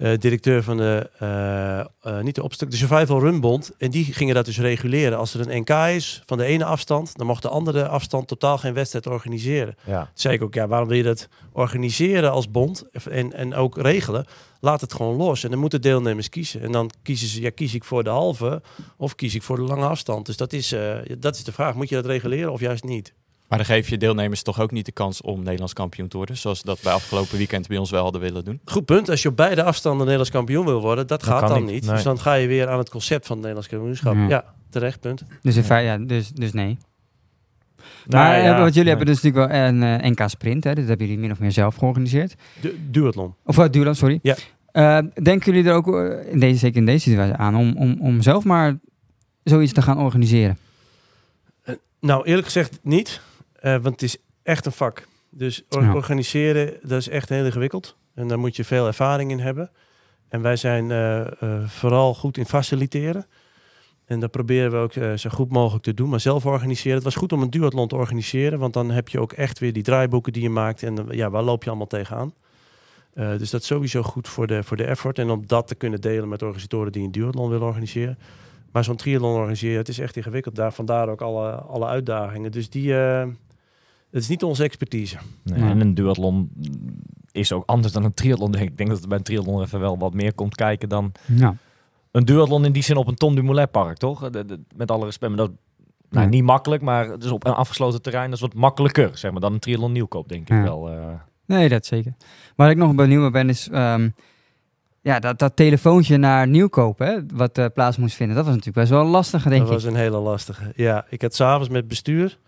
[0.00, 3.72] de directeur van de, eh, eh, niet de opstuk, de Survival Run Bond.
[3.78, 5.18] En die gingen dat dus reguleren.
[5.18, 8.58] Als er een NK is van de ene afstand, dan mocht de andere afstand totaal
[8.58, 9.76] geen wedstrijd organiseren.
[9.86, 9.98] Ja.
[9.98, 13.76] Toen zei ik ook, ja, waarom wil je dat organiseren als bond en, en ook
[13.76, 14.26] regelen?
[14.60, 15.44] Laat het gewoon los.
[15.44, 16.60] En dan moeten deelnemers kiezen.
[16.60, 18.62] En dan kiezen ze, ja, kies ik voor de halve
[18.96, 20.26] of kies ik voor de lange afstand.
[20.26, 21.74] Dus dat is, eh, dat is de vraag.
[21.74, 23.14] Moet je dat reguleren of juist niet?
[23.50, 26.36] Maar dan geef je deelnemers toch ook niet de kans om Nederlands kampioen te worden.
[26.36, 28.60] Zoals dat bij afgelopen weekend bij ons wel hadden willen doen.
[28.64, 29.10] Goed punt.
[29.10, 31.84] Als je op beide afstanden Nederlands kampioen wil worden, dat, Dat gaat dan niet, niet.
[31.84, 31.94] nee.
[31.94, 34.14] Dus dan ga je weer aan het concept van het Nederlands kampioenschap.
[34.14, 34.28] Ja.
[34.28, 35.22] Ja, terecht punt.
[35.42, 36.78] Dus, in feite, ja, dus, dus nee.
[38.06, 38.88] Nou Maar eh, ja, want jullie nee.
[38.88, 40.74] hebben dus natuurlijk wel een eh, NK Sprint, hè?
[40.74, 42.34] dat hebben jullie min of meer zelf georganiseerd.
[42.60, 43.34] Du duathlon.
[43.44, 44.20] Of uh, Duurland, sorry.
[44.22, 45.02] Ja.
[45.22, 45.86] Denken jullie er ook,
[46.26, 48.78] in deze, zeker in deze situatie, aan om, om, om zelf maar
[49.44, 50.58] zoiets te gaan organiseren?
[52.00, 53.20] Nou, eerlijk gezegd niet.
[53.60, 55.06] Eh, want het is echt een vak.
[55.30, 55.94] Dus or- Ja.
[55.94, 57.96] organiseren, dat is echt heel ingewikkeld.
[58.14, 59.70] En daar moet je veel ervaring in hebben.
[60.28, 63.26] En wij zijn eh, eh, vooral goed in faciliteren.
[64.04, 66.08] En dat proberen we ook zo goed mogelijk te doen.
[66.08, 66.94] Maar zelf organiseren.
[66.94, 68.58] Het was goed om een duathlon te organiseren.
[68.58, 70.82] Want dan heb je ook echt weer die draaiboeken die je maakt.
[70.82, 72.34] En ja, waar loop je allemaal tegenaan?
[73.14, 75.18] Eh dus dat is sowieso goed voor de, voor de effort.
[75.18, 78.18] En om dat te kunnen delen met organisatoren die een duathlon willen organiseren.
[78.72, 80.54] Maar zo'n triathlon organiseren, het is echt ingewikkeld.
[80.54, 82.52] Daar, vandaar ook alle, alle uitdagingen.
[82.52, 82.94] Dus die,
[84.10, 85.16] het is niet onze expertise.
[85.42, 85.62] Nee.
[85.70, 86.50] En een duathlon
[87.32, 88.50] is ook anders dan een triathlon.
[88.52, 90.88] denk Ik Ik denk dat er bij een triathlon even wel wat meer komt kijken
[90.88, 91.54] dan Ja.
[92.10, 94.30] een duathlon in die zin op een Tom Dumoulin park, toch?
[94.30, 95.50] De- de- met alle respect, maar dat
[96.10, 99.40] nou, niet makkelijk, maar dus op een afgesloten terrein dat is wat makkelijker, zeg maar,
[99.40, 100.62] dan een triathlon nieuwkoop, denk ik Ja.
[100.62, 100.88] wel.
[100.90, 100.96] eh.
[101.46, 102.14] Nee, dat zeker.
[102.56, 104.08] Waar ik nog benieuwd ben is, ehm,
[105.00, 108.88] ja, dat, dat telefoontje naar nieuwkoop, hè, wat eh, plaats moest vinden, dat was natuurlijk
[108.88, 109.72] best wel lastig, denk dat ik.
[109.72, 110.72] was een hele lastige.
[110.76, 112.38] Ja, ik had s'avonds met bestuur,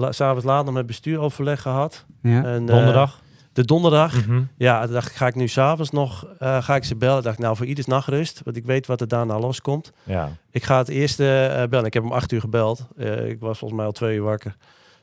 [0.00, 2.04] la, s'avonds laat nog met bestuur overleg gehad.
[2.22, 2.44] Ja.
[2.44, 3.20] En, eh, Donderdag.
[3.52, 4.26] de donderdag.
[4.26, 4.42] Mhm.
[4.56, 7.18] Ja, toen dacht ik, ga ik nu s'avonds nog, eh, ga ik ze bellen.
[7.18, 9.92] Ik dacht, nou, voor ieders nachtrust, want ik weet wat er daarna loskomt.
[10.02, 10.28] Ja.
[10.50, 11.86] Ik ga het eerste eh, bellen.
[11.86, 12.86] Ik heb om acht uur gebeld.
[12.96, 14.56] Eh, ik was volgens mij al twee uur wakker.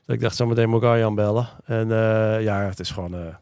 [0.06, 1.48] Dus ik dacht, zometeen moet ik Arjan bellen.
[1.64, 3.36] En eh, ja, het is gewoon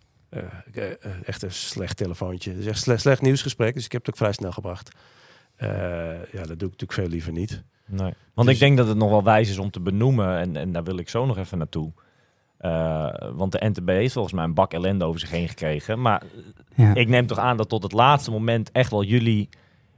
[1.24, 2.50] echt een slecht telefoontje.
[2.50, 4.90] Het is echt slecht, slecht nieuwsgesprek, dus ik heb het ook vrij snel gebracht.
[5.56, 5.68] Eh,
[6.32, 7.62] ja, dat doe ik natuurlijk veel liever niet.
[7.86, 8.12] Nee.
[8.34, 10.72] Want Dus- ik denk dat het nog wel wijs is om te benoemen, en, en
[10.72, 11.92] daar wil ik zo nog even naartoe.
[12.58, 16.00] Eh, want de NTB heeft volgens mij een bak ellende over zich heen gekregen.
[16.00, 16.22] Maar
[16.74, 16.94] Ja.
[16.94, 19.48] ik neem toch aan dat tot het laatste moment echt wel jullie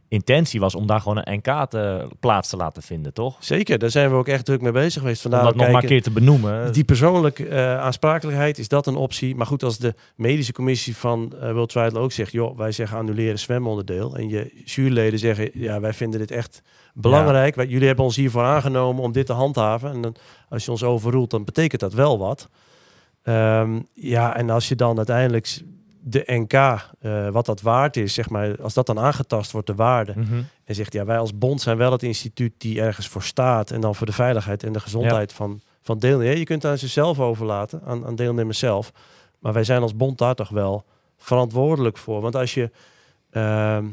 [0.09, 3.37] intentie was om daar gewoon een NK te, plaats te laten vinden, toch?
[3.41, 5.25] Zeker, daar zijn we ook echt druk mee bezig geweest.
[5.25, 6.73] Om Vandaar dat ook nog maar een keer te benoemen.
[6.73, 9.35] Die persoonlijke eh, aansprakelijkheid, is dat een optie?
[9.37, 12.33] Maar goed, als de medische commissie van eh World Triathlon ook zegt...
[12.33, 14.17] joh, wij zeggen annuleren zwemonderdeel...
[14.17, 16.63] en je juryleden zeggen, ja, wij vinden dit echt
[17.01, 17.55] belangrijk.
[17.55, 19.91] Wij, jullie hebben ons hiervoor aangenomen om dit te handhaven.
[19.91, 20.15] En dan,
[20.49, 22.49] als je ons overroelt, dan betekent dat wel wat.
[23.23, 25.61] Ehm, ja, en als je dan uiteindelijk
[26.01, 28.63] de NK, eh, wat dat waard is, zeg maar...
[28.63, 30.13] als dat dan aangetast wordt, de waarde...
[30.17, 30.43] Mhm.
[30.65, 33.71] En zegt, ja, wij als bond zijn wel het instituut die ergens voor staat.
[33.71, 36.39] En dan voor de veiligheid en de gezondheid van, van deelnemers.
[36.39, 38.93] Je kunt het aan zichzelf overlaten, aan, aan deelnemers zelf.
[39.39, 40.85] Maar wij zijn als bond daar toch wel
[41.17, 42.21] verantwoordelijk voor.
[42.21, 42.71] Want als je,
[43.31, 43.85] ehm,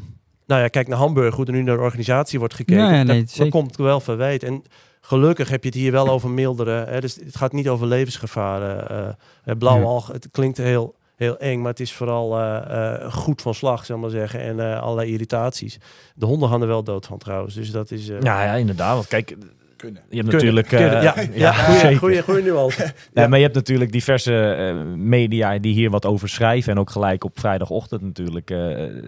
[0.46, 2.84] nou ja, kijk naar Hamburg, hoe er nu naar de organisatie wordt gekeken.
[2.84, 4.44] Ja, ja, nee, dat, komt wel verwijt.
[4.44, 4.64] En
[5.02, 6.86] gelukkig heb je het hier wel over mildere.
[6.86, 8.90] Hè, dus het gaat niet over levensgevaren.
[8.90, 9.08] eh
[9.44, 9.82] eh, Ja.
[9.82, 13.86] algen, het klinkt heel, heel eng, maar het is vooral eh, eh, goed van slag,
[13.86, 14.40] zal ik maar zeggen.
[14.40, 15.78] En eh, allerlei irritaties.
[16.16, 17.56] De honden gaan er wel dood van trouwens.
[17.56, 18.10] Dus dat is...
[18.10, 18.96] eh, Ja, ja, inderdaad.
[18.96, 19.36] Want kijk,
[19.86, 20.04] Kunnen.
[20.10, 20.72] je hebt kunnen, natuurlijk...
[20.72, 21.60] eh, ja.
[23.14, 26.72] Nee, maar je hebt natuurlijk diverse eh, media die hier wat over schrijven.
[26.72, 28.50] En ook gelijk op vrijdagochtend natuurlijk.
[28.52, 28.58] eh,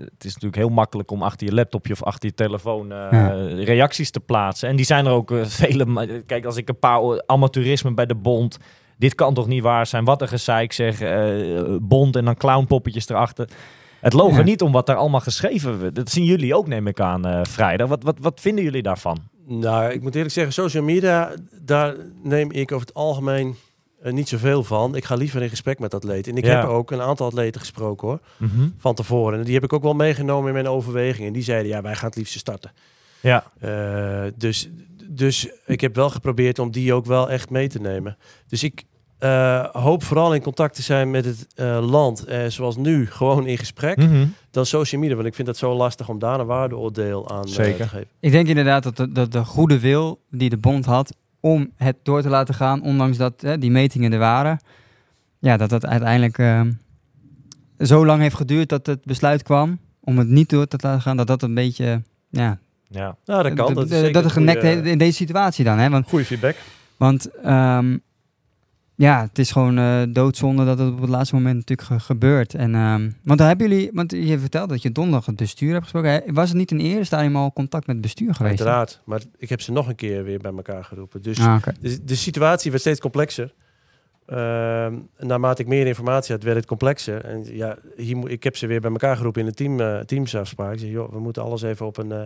[0.04, 3.28] het is natuurlijk heel makkelijk om achter je laptopje of achter je telefoon eh, Ja.
[3.64, 4.70] reacties te plaatsen.
[4.70, 6.22] En die zijn er ook vele.
[6.26, 8.58] Kijk, als ik een paar amateurisme bij de bond.
[8.98, 10.06] Dit kan toch niet waar zijn?
[10.06, 11.00] Wat een gezeik zeg.
[11.02, 13.48] eh, bond en dan clownpoppetjes erachter.
[14.02, 14.44] Het loog er Ja.
[14.44, 15.96] niet om wat daar allemaal geschreven wordt.
[15.96, 17.88] Dat zien jullie ook, neem ik aan, eh, vrijdag.
[17.88, 19.18] Wat, wat, wat vinden jullie daarvan?
[19.50, 23.56] Nou, ik moet eerlijk zeggen, social media, daar neem ik over het algemeen
[24.02, 24.96] eh, niet zoveel van.
[24.96, 26.32] Ik ga liever in gesprek met atleten.
[26.32, 26.60] En ik Ja.
[26.60, 28.20] heb ook een aantal atleten gesproken hoor,
[28.78, 29.40] van tevoren.
[29.40, 31.34] En die heb ik ook wel meegenomen in mijn overwegingen.
[31.34, 32.72] Die zeiden, ja, wij gaan het liefst starten.
[33.20, 33.52] Ja.
[33.60, 34.70] Eh, dus,
[35.10, 38.18] dus ik heb wel geprobeerd om die ook wel echt mee te nemen.
[38.48, 38.84] Dus ik
[39.20, 43.46] eh, hoop vooral in contact te zijn met het eh, land, eh, zoals nu, gewoon
[43.48, 44.26] in gesprek, Mhm.
[44.52, 45.16] dan social media.
[45.16, 47.78] Want ik vind het zo lastig om daar een waardeoordeel aan eh, Zeker.
[47.86, 48.08] te geven.
[48.20, 51.96] Ik denk inderdaad dat de, dat de goede wil die de bond had om het
[52.04, 54.60] door te laten gaan, ondanks dat hè, die metingen er waren,
[55.40, 56.62] ja, dat dat uiteindelijk eh,
[57.80, 61.18] zo lang heeft geduurd dat het besluit kwam om het niet door te laten gaan,
[61.18, 62.60] dat dat een beetje, ja,
[62.90, 63.16] Ja.
[63.26, 63.72] Nou, dat kan.
[63.72, 65.90] d- Dat is dat het genekt in deze situatie dan, hè?
[65.90, 66.56] Want, Goede feedback.
[66.98, 67.98] want ehm,
[69.00, 72.54] ja, het is gewoon eh, doodzonde dat het op het laatste moment natuurlijk ge- gebeurt.
[72.54, 75.84] En, ehm, want daar hebben jullie, want je vertelde dat je donderdag het bestuur hebt
[75.84, 76.34] gesproken.
[76.34, 78.60] Was het niet in eerste stadium al contact met het bestuur geweest?
[78.60, 79.02] Uiteraard.
[79.06, 81.22] Maar ik heb ze nog een keer weer bij elkaar geroepen.
[81.22, 83.54] Dus Ah, de, de situatie werd steeds complexer.
[84.26, 87.26] Ehm, naarmate ik meer informatie had, werd het complexer.
[87.26, 90.74] En ja, hier ik heb ze weer bij elkaar geroepen in een team, eh, teamsafspraak.
[90.74, 92.22] Ik zeg, joh, we moeten alles even op een, eh,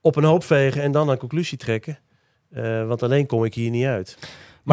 [0.00, 1.98] op een hoop vegen en dan een conclusie trekken.
[2.86, 4.18] Want alleen kom ik hier niet uit.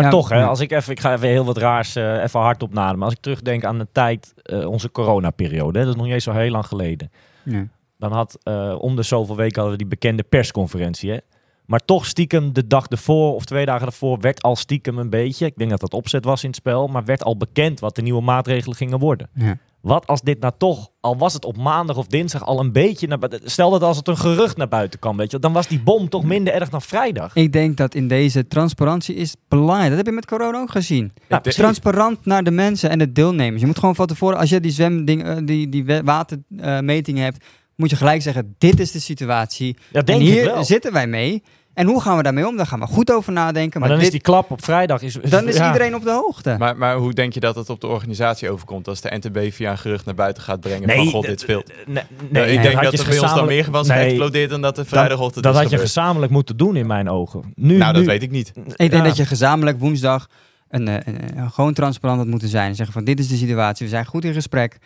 [0.02, 2.40] Maar Ja, toch, hè, als ik even, ik ga even heel wat raars eh, even
[2.40, 3.04] hard opnamen.
[3.04, 6.24] Als ik terugdenk aan de tijd, eh, onze coronaperiode, hè, dat is nog niet eens
[6.24, 7.12] zo heel lang geleden.
[7.44, 7.68] Ja.
[7.98, 11.12] Dan had eh, om de zoveel weken hadden we die bekende persconferentie.
[11.12, 11.18] Hè?
[11.66, 15.46] Maar toch stiekem de dag ervoor of twee dagen ervoor werd al stiekem een beetje,
[15.46, 18.02] ik denk dat dat opzet was in het spel, maar werd al bekend wat de
[18.02, 19.30] nieuwe maatregelen gingen worden.
[19.34, 19.58] Ja.
[19.88, 23.08] Wat als dit nou toch, al was het op maandag of dinsdag al een beetje
[23.08, 25.68] naar buiten, stel dat als het een gerucht naar buiten kwam, weet je, dan was
[25.68, 27.36] die bom toch minder erg dan vrijdag.
[27.36, 29.88] Ik denk dat in deze transparantie is belangrijk.
[29.88, 31.14] Dat heb je met corona ook gezien.
[31.30, 31.40] Ja.
[31.40, 33.62] Transparant naar de mensen en de deelnemers.
[33.62, 37.90] Je moet gewoon van tevoren, als je die zwemding, eh, die, die watermetingen hebt, moet
[37.90, 39.78] je gelijk zeggen: dit is de situatie.
[39.92, 40.64] Ja, denk en hier ik wel.
[40.64, 41.44] zitten wij mee.
[41.78, 42.58] En hoe gaan we daarmee om?
[42.58, 43.80] Daar gaan we goed over nadenken.
[43.80, 45.02] maar Maar, dan is dit, die klap op vrijdag.
[45.02, 45.68] Is, dan is ja.
[45.68, 46.56] iedereen op de hoogte.
[46.60, 49.72] Maar, maar hoe denk je dat het op de organisatie overkomt als de NTB via
[49.72, 51.68] een gerucht naar buiten gaat brengen Nee, van god, dit speelt?
[51.86, 53.72] Nee, nee, Nee, ik dat denk had dat je er bij ons dan gezamenlijk- meer
[53.72, 56.88] was Nee, geëxplodeerd dan dat er vrijdagochtend Dat is had je gezamenlijk moeten doen in
[56.88, 57.54] mijn ogen.
[57.56, 58.52] Nu, Nou, dat nu- weet ik niet.
[58.56, 59.02] Ik denk Ja.
[59.02, 60.28] dat je gezamenlijk woensdag
[60.70, 62.70] een, eh, een, een- gewoon transparant had moeten zijn.
[62.70, 64.78] En zeggen van dit is de situatie, we zijn goed in gesprek.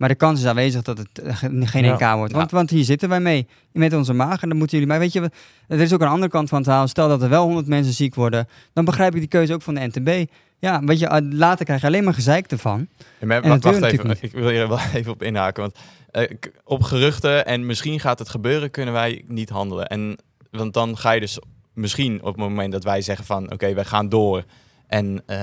[0.00, 1.94] Maar de kans is aanwezig dat het eh, ge- geen Ja.
[1.94, 2.32] NK wordt.
[2.32, 3.46] Want, want hier zitten wij mee.
[3.72, 4.42] Met onze maag.
[4.42, 4.92] En dan moeten jullie...
[4.92, 5.30] Maar weet je,
[5.68, 6.88] er is ook een andere kant van het verhaal.
[6.88, 8.48] Stel dat er wel 100 mensen ziek worden.
[8.72, 10.30] Dan begrijp ik die keuze ook van de NTB.
[10.58, 12.86] Ja, weet je, eh, later krijg je alleen maar gezeik ervan.
[13.20, 15.62] Ja, maar wacht, even, ik wil hier wel even op inhaken.
[15.62, 15.78] Want
[16.10, 19.86] eh, op geruchten en misschien gaat het gebeuren, kunnen wij niet handelen.
[19.86, 20.16] En,
[20.50, 21.38] want dan ga je dus
[21.72, 24.44] misschien op het moment dat wij zeggen van oké, wij gaan door.
[24.90, 25.38] En eh,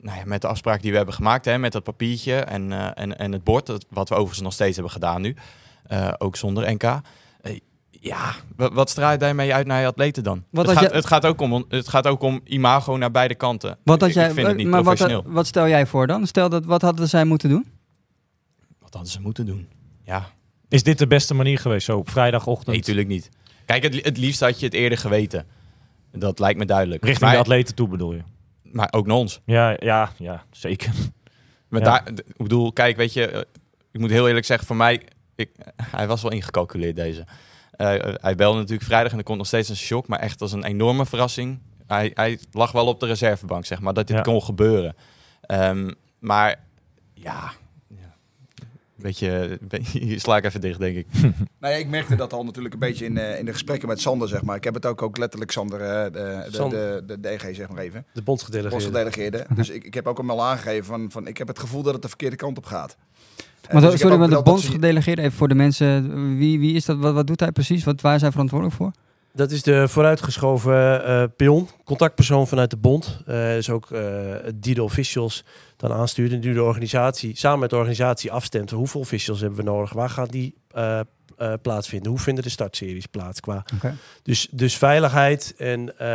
[0.00, 2.88] nou ja, met de afspraak die we hebben gemaakt, hè, met dat papiertje en, eh,
[2.94, 5.34] en, en het bord, dat, wat we overigens nog steeds hebben gedaan nu,
[5.86, 6.82] eh, ook zonder NK.
[6.82, 7.58] Eh,
[7.90, 10.44] ja, wat, wat straal je daarmee uit naar je atleten dan?
[10.50, 13.34] Wat het, gaat, je- het, gaat ook om, het gaat ook om imago naar beide
[13.34, 13.78] kanten.
[13.84, 15.32] Wat jij, ik vind het niet maar wat, professioneel.
[15.32, 16.26] wat stel jij voor dan?
[16.26, 17.66] Stel dat, wat hadden zij moeten doen?
[18.78, 19.68] Wat hadden ze moeten doen?
[20.04, 20.26] Ja,
[20.68, 22.66] Is dit de beste manier geweest, zo op vrijdagochtend?
[22.66, 23.28] Nee, natuurlijk niet.
[23.66, 25.46] Kijk, het, het liefst had je het eerder geweten.
[26.12, 27.02] Dat lijkt me duidelijk.
[27.04, 28.22] Richting maar, de atleten toe bedoel je?
[28.72, 29.40] Maar ook naar ons.
[29.44, 30.92] Ja, ja, ja zeker.
[31.68, 31.86] Maar Ja.
[31.86, 33.40] daar, ik bedoel, kijk, weet je, eh,
[33.92, 35.02] ik moet heel eerlijk zeggen, voor mij,
[35.34, 35.50] ik,
[35.82, 37.26] hij was wel ingecalculeerd deze.
[37.72, 40.52] Eh, hij belde natuurlijk vrijdag en er komt nog steeds een shock, maar echt als
[40.52, 41.58] een enorme verrassing.
[41.86, 44.22] Hij, hij lag wel op de reservebank, zeg maar, dat dit Ja.
[44.22, 44.94] kon gebeuren.
[45.40, 46.56] Ehm, maar
[47.14, 47.52] ja.
[49.02, 51.06] Beetje, beetje- hier sla ik even dicht, denk ik.
[51.60, 54.00] Nou ja, ik merkte dat al natuurlijk een beetje in, eh, in de gesprekken met
[54.00, 54.56] Sander, zeg maar.
[54.56, 57.06] Ik heb het ook, ook letterlijk Sander, eh, de, de, Sander.
[57.06, 58.06] de, de DG, zeg maar even.
[58.12, 58.76] De bondsgedelegeerde.
[58.76, 59.46] Postgedelegeerde.
[59.54, 61.92] Dus ik, ik heb ook hem al aangegeven van, van, ik heb het gevoel dat
[61.92, 62.96] het de verkeerde kant op gaat.
[63.72, 66.84] Maar dus ik heb sorry, maar de bondsgedelegeerde, even voor de mensen, wie, wie is
[66.84, 68.92] dat, wat, wat doet hij precies, wat, waar is hij verantwoordelijk voor?
[69.34, 73.20] Dat is de vooruitgeschoven eh pion, contactpersoon vanuit de bond.
[73.26, 74.02] Eh dus ook eh,
[74.54, 75.44] die de officials
[75.82, 78.70] dan aanstuurt en die de organisatie, samen met de organisatie afstemt.
[78.70, 79.92] Hoeveel officials hebben we nodig?
[79.92, 81.00] Waar gaan die eh,
[81.36, 82.10] eh, plaatsvinden?
[82.10, 83.40] Hoe vinden de startseries plaats?
[83.40, 83.64] Qua.
[84.22, 86.06] Dus, dus veiligheid en eh,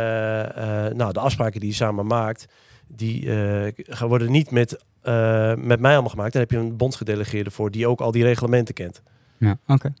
[0.94, 2.46] nou, de afspraken die je samen maakt,
[2.86, 3.30] die
[3.74, 4.84] gaan worden niet met,
[5.56, 6.32] met mij allemaal gemaakt.
[6.32, 9.02] Daar heb je een bondsgedelegeerde voor die ook al die reglementen kent.
[9.38, 9.92] Ja, oké.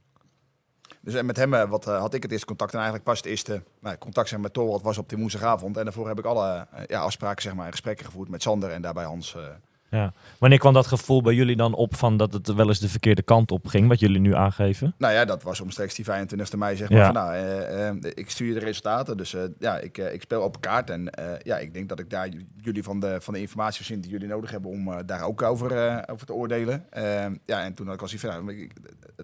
[1.08, 2.70] Dus en met hem eh, wat, eh, had ik het eerste contact.
[2.70, 5.76] En eigenlijk pas het eerste nou, contact zeg maar, met Torwald was op die woensdagavond.
[5.76, 8.70] En daarvoor heb ik alle eh, ja, afspraken zeg maar, en gesprekken gevoerd met Sander
[8.70, 9.34] en daarbij Hans.
[9.34, 9.42] eh.
[9.90, 10.12] Ja.
[10.38, 13.22] Wanneer kwam dat gevoel bij jullie dan op van dat het wel eens de verkeerde
[13.22, 14.94] kant op ging, wat jullie nu aangeven?
[14.98, 16.98] nou ja, dat was omstreeks die 25e mei zeg maar.
[16.98, 17.04] Ja.
[17.04, 19.16] Van, nou, eh, eh, ik stuur je de resultaten.
[19.16, 20.90] Dus eh, ja, ik, eh, ik speel op kaart.
[20.90, 24.00] En eh, ja, ik denk dat ik daar jullie van de, van de informatie voorzien
[24.00, 26.92] die jullie nodig hebben om eh, daar ook over, eh, over te oordelen.
[26.92, 28.70] Eh, ja, en toen had ik al zoiets van, nou,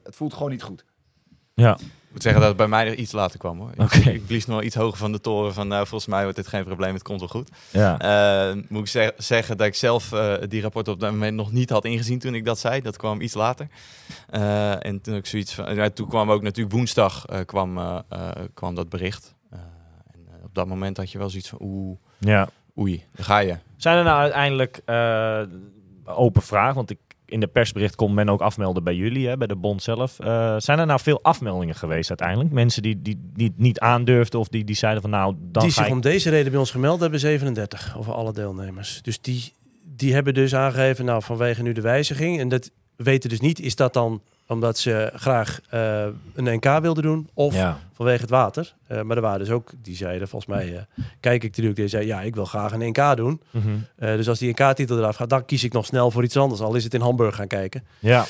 [0.02, 0.84] het voelt gewoon niet goed.
[1.54, 1.74] Ja.
[1.80, 3.70] Ik moet zeggen dat het bij mij er iets later kwam hoor.
[3.84, 6.46] Ik, ik blies nog iets hoger van de toren van nou, volgens mij wordt dit
[6.46, 7.50] geen probleem, het komt wel goed.
[7.70, 7.98] Ja.
[7.98, 11.52] Eh, moet ik zeg- zeggen dat ik zelf eh, die rapport op dat moment nog
[11.52, 12.80] niet had ingezien toen ik dat zei.
[12.80, 13.68] Dat kwam iets later.
[14.30, 18.02] Eh, en toen ik zoiets van, ja, toen kwam ook natuurlijk woensdag eh, kwam,
[18.54, 19.34] kwam dat bericht.
[19.50, 22.48] En op dat moment had je wel zoiets van oeh, ja.
[22.78, 23.56] oei, daar ga je.
[23.76, 24.80] Zijn er nou uiteindelijk,
[26.04, 26.98] open vraag, want ik,
[27.34, 30.20] in de persbericht kon men ook afmelden bij jullie, hè, bij de bond zelf.
[30.20, 32.50] Eh, zijn er nou veel afmeldingen geweest uiteindelijk?
[32.50, 35.86] Mensen die, die, die niet aandurfden of die, die zeiden van nou, dan die zich
[35.86, 35.92] ik...
[35.92, 39.02] om deze reden bij ons gemeld hebben, 37 over alle deelnemers.
[39.02, 39.52] Dus die,
[39.96, 42.38] die hebben dus aangegeven, nou vanwege nu de wijziging.
[42.38, 47.02] En dat weten dus niet, is dat dan omdat ze graag eh, een NK wilden
[47.02, 47.78] doen of Ja.
[47.92, 48.74] vanwege het water.
[48.86, 50.82] Eh, maar er waren dus ook, die zeiden volgens mij, eh,
[51.20, 53.40] kijk ik natuurlijk, die zei ja, ik wil graag een NK doen.
[53.50, 53.68] Mhm.
[53.96, 56.60] Eh, dus als die NK-titel eraf gaat, dan kies ik nog snel voor iets anders.
[56.60, 57.84] Al is het in Hamburg gaan kijken.
[57.98, 58.24] ja.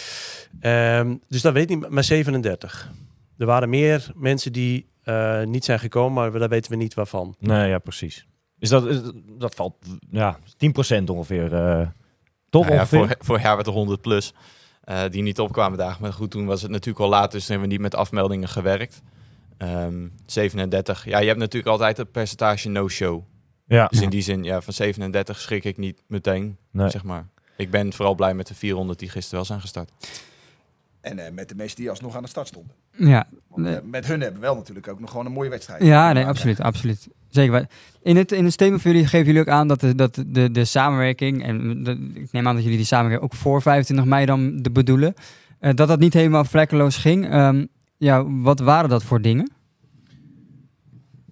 [0.60, 2.90] Ehm, dus dat weet niet, maar 37.
[3.38, 7.34] Er waren meer mensen die eh, niet zijn gekomen, maar daar weten we niet waarvan.
[7.38, 8.26] Nee, ja, precies.
[8.58, 9.00] Is dat, is-
[9.38, 9.74] dat valt,
[10.10, 11.54] ja, 10% ongeveer.
[11.54, 11.86] eh
[12.50, 12.98] toch Nou ja, ongeveer?
[12.98, 14.32] vorig, vorig jaar werd er 100 plus
[14.84, 16.02] eh, die niet opkwamen dagen.
[16.02, 18.48] Maar goed, toen was het natuurlijk al laat, dus toen hebben we niet met afmeldingen
[18.48, 19.02] gewerkt.
[19.58, 21.04] Ehm, 37.
[21.04, 23.22] Ja, je hebt natuurlijk altijd het percentage no-show.
[23.66, 23.86] ja.
[23.86, 26.90] Dus in die zin, ja, van 37 schrik ik niet meteen, Nee.
[26.90, 27.26] zeg maar.
[27.56, 29.90] Ik ben vooral blij met de 400 die gisteren wel zijn gestart.
[31.00, 32.72] En eh, met de mensen die alsnog aan de start stonden.
[32.96, 35.82] Ja, Want, eh, met hun hebben we wel natuurlijk ook nog gewoon een mooie wedstrijd.
[35.82, 37.08] Ja, nee, absoluut, absoluut.
[37.34, 37.66] Zeker.
[38.02, 40.50] In het, in het statement van jullie geven jullie ook aan dat de, dat de,
[40.50, 44.62] de samenwerking, en ik neem aan dat jullie die samenwerking ook voor 25 mei dan
[44.62, 45.14] de bedoelen,
[45.58, 47.30] eh, dat dat niet helemaal vlekkeloos ging.
[47.30, 47.64] Ehm,
[47.96, 49.52] ja, wat waren dat voor dingen?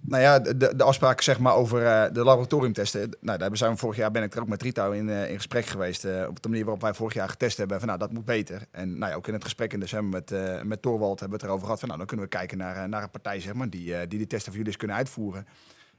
[0.05, 3.17] Nou ja, de, de afspraken zeg maar over eh, de laboratoriumtesten.
[3.21, 5.35] Nou, daar zijn we vorig jaar ben ik er ook met Rito in, eh, in
[5.35, 6.05] gesprek geweest.
[6.05, 7.77] eh, op de manier waarop wij vorig jaar getest hebben.
[7.77, 8.65] Van nou, dat moet beter.
[8.71, 11.43] En nou ja, ook in het gesprek in december met, eh met Torwald hebben we
[11.43, 11.79] het erover gehad.
[11.79, 13.99] Van nou, dan kunnen we kijken naar, eh, naar een partij zeg maar, die, eh,
[13.99, 15.47] die die testen voor jullie eens kunnen uitvoeren.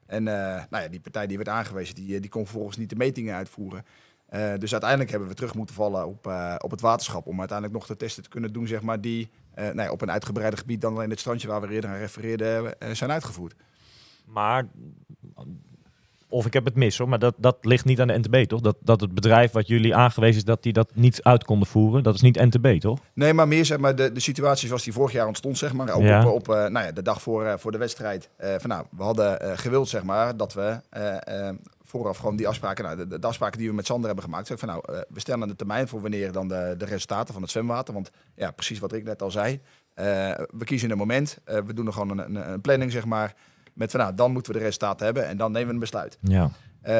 [0.06, 2.90] En eh, nou ja, die partij die werd aangewezen, die, eh, die kon vervolgens niet
[2.90, 3.84] de metingen uitvoeren.
[4.26, 6.26] Eh, dus uiteindelijk hebben we terug moeten vallen op,
[6.58, 7.26] op het waterschap.
[7.26, 10.00] Om uiteindelijk nog de testen te kunnen doen, zeg maar, die eh, nou ja, op
[10.00, 13.54] een uitgebreider gebied dan alleen het strandje waar we eerder aan refereerden, zijn uitgevoerd.
[14.24, 14.66] Maar,
[16.34, 18.60] of ik heb het mis hoor, maar dat, dat ligt niet aan de NTB toch?
[18.60, 22.02] Dat, dat het bedrijf wat jullie aangewezen is dat die dat niet uit konden voeren,
[22.02, 22.98] dat is niet NTB toch?
[23.12, 25.94] Nee, maar meer zeg maar de, de situatie zoals die vorig jaar ontstond, zeg maar.
[25.94, 26.26] Ook Ja.
[26.26, 28.28] op, op eh, nou ja, de dag voor, eh, voor de wedstrijd.
[28.36, 30.80] Eh, van, nou, we hadden gewild, zeg maar, dat we
[31.82, 34.58] vooraf gewoon die afspraken, nou, de, de afspraken die we met Sander hebben gemaakt, zeg
[34.58, 37.94] van nou, we stellen een termijn voor wanneer dan de, de resultaten van het zwemwater.
[37.94, 39.60] Want ja, precies wat ik net al zei.
[39.94, 43.34] we kiezen een moment, we doen er gewoon een, een, een planning, zeg maar.
[43.74, 46.18] Met van nou, dan moeten we de resultaten hebben en dan nemen we een besluit.
[46.20, 46.50] Ja.
[46.84, 46.94] Eh,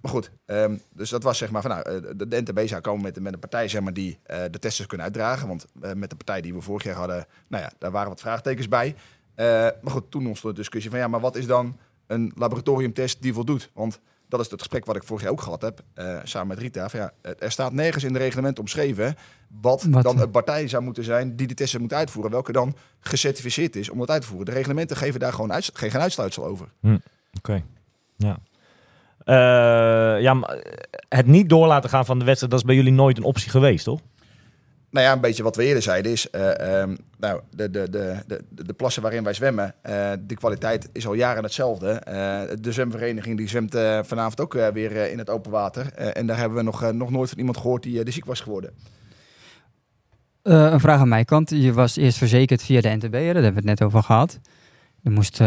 [0.00, 2.80] maar goed, ehm, dus dat was zeg maar van nou, eh, de, de NTB zou
[2.80, 5.48] komen met, met een partij zeg maar, die eh, de testen kunnen uitdragen.
[5.48, 8.68] Want met de partij die we vorig jaar hadden, nou ja, daar waren wat vraagtekens
[8.68, 8.94] bij.
[9.36, 13.32] Maar goed, toen ontstond de discussie van ja, maar wat is dan een laboratoriumtest die
[13.32, 13.70] voldoet?
[13.72, 16.58] Want dat is het gesprek wat ik vorig jaar ook gehad heb, eh, samen met
[16.58, 16.88] Rita.
[16.88, 19.14] Van ja, er staat nergens in de reglement omschreven
[19.60, 20.02] wat, Wat?
[20.02, 22.30] dan een partij zou moeten zijn die die testen moet uitvoeren.
[22.32, 24.46] Welke dan gecertificeerd is om dat uit te voeren.
[24.46, 26.66] De reglementen geven daar gewoon uits- geen uitsluitsel over.
[27.38, 27.62] Oké.
[28.16, 28.38] Ja.
[29.24, 30.56] Eh, ja, maar
[31.08, 33.50] het niet door laten gaan van de wedstrijd, dat is bij jullie nooit een optie
[33.50, 34.00] geweest, toch?
[34.94, 38.16] Nou ja, een beetje wat we eerder zeiden is, eh, ehm, nou, de, de, de,
[38.26, 41.90] de, de plassen waarin wij zwemmen, eh, de kwaliteit is al jaren hetzelfde.
[41.90, 45.92] Eh, de zwemvereniging die zwemt vanavond ook weer in het open water.
[45.92, 48.70] En daar hebben we nog, nog nooit van iemand gehoord die, ziek was geworden.
[50.42, 51.50] Een vraag aan mijn kant.
[51.50, 54.38] Je was eerst verzekerd via de NTB, daar hebben we het net over gehad.
[55.00, 55.40] Je moest,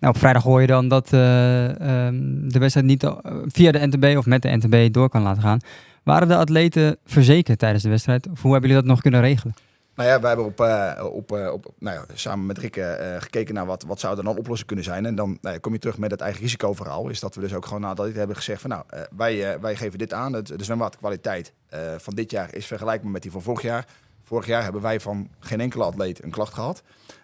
[0.00, 3.06] nou, op vrijdag hoor je dan dat eh, ehm, de wedstrijd niet
[3.46, 5.58] via de NTB of met de NTB door kan laten gaan.
[6.02, 8.28] Waren de atleten verzekerd tijdens de wedstrijd?
[8.30, 9.54] Of hoe hebben jullie dat nog kunnen regelen?
[10.00, 13.20] Nou ja, wij hebben op, eh, op, eh, op, nou ja, samen met Rikke eh,
[13.20, 15.06] gekeken naar wat, wat zou er dan oplossing kunnen zijn.
[15.06, 17.08] En dan nou kom je terug met het eigen risicoverhaal.
[17.08, 18.84] Is dat we dus ook gewoon nadat dit hebben gezegd van nou,
[19.16, 20.32] wij, wij geven dit aan.
[20.32, 21.52] Het, de zwemwaterkwaliteit
[21.96, 23.86] van dit jaar is vergelijkbaar met die van vorig jaar.
[24.22, 26.82] Vorig jaar hebben wij van geen enkele atleet een klacht gehad.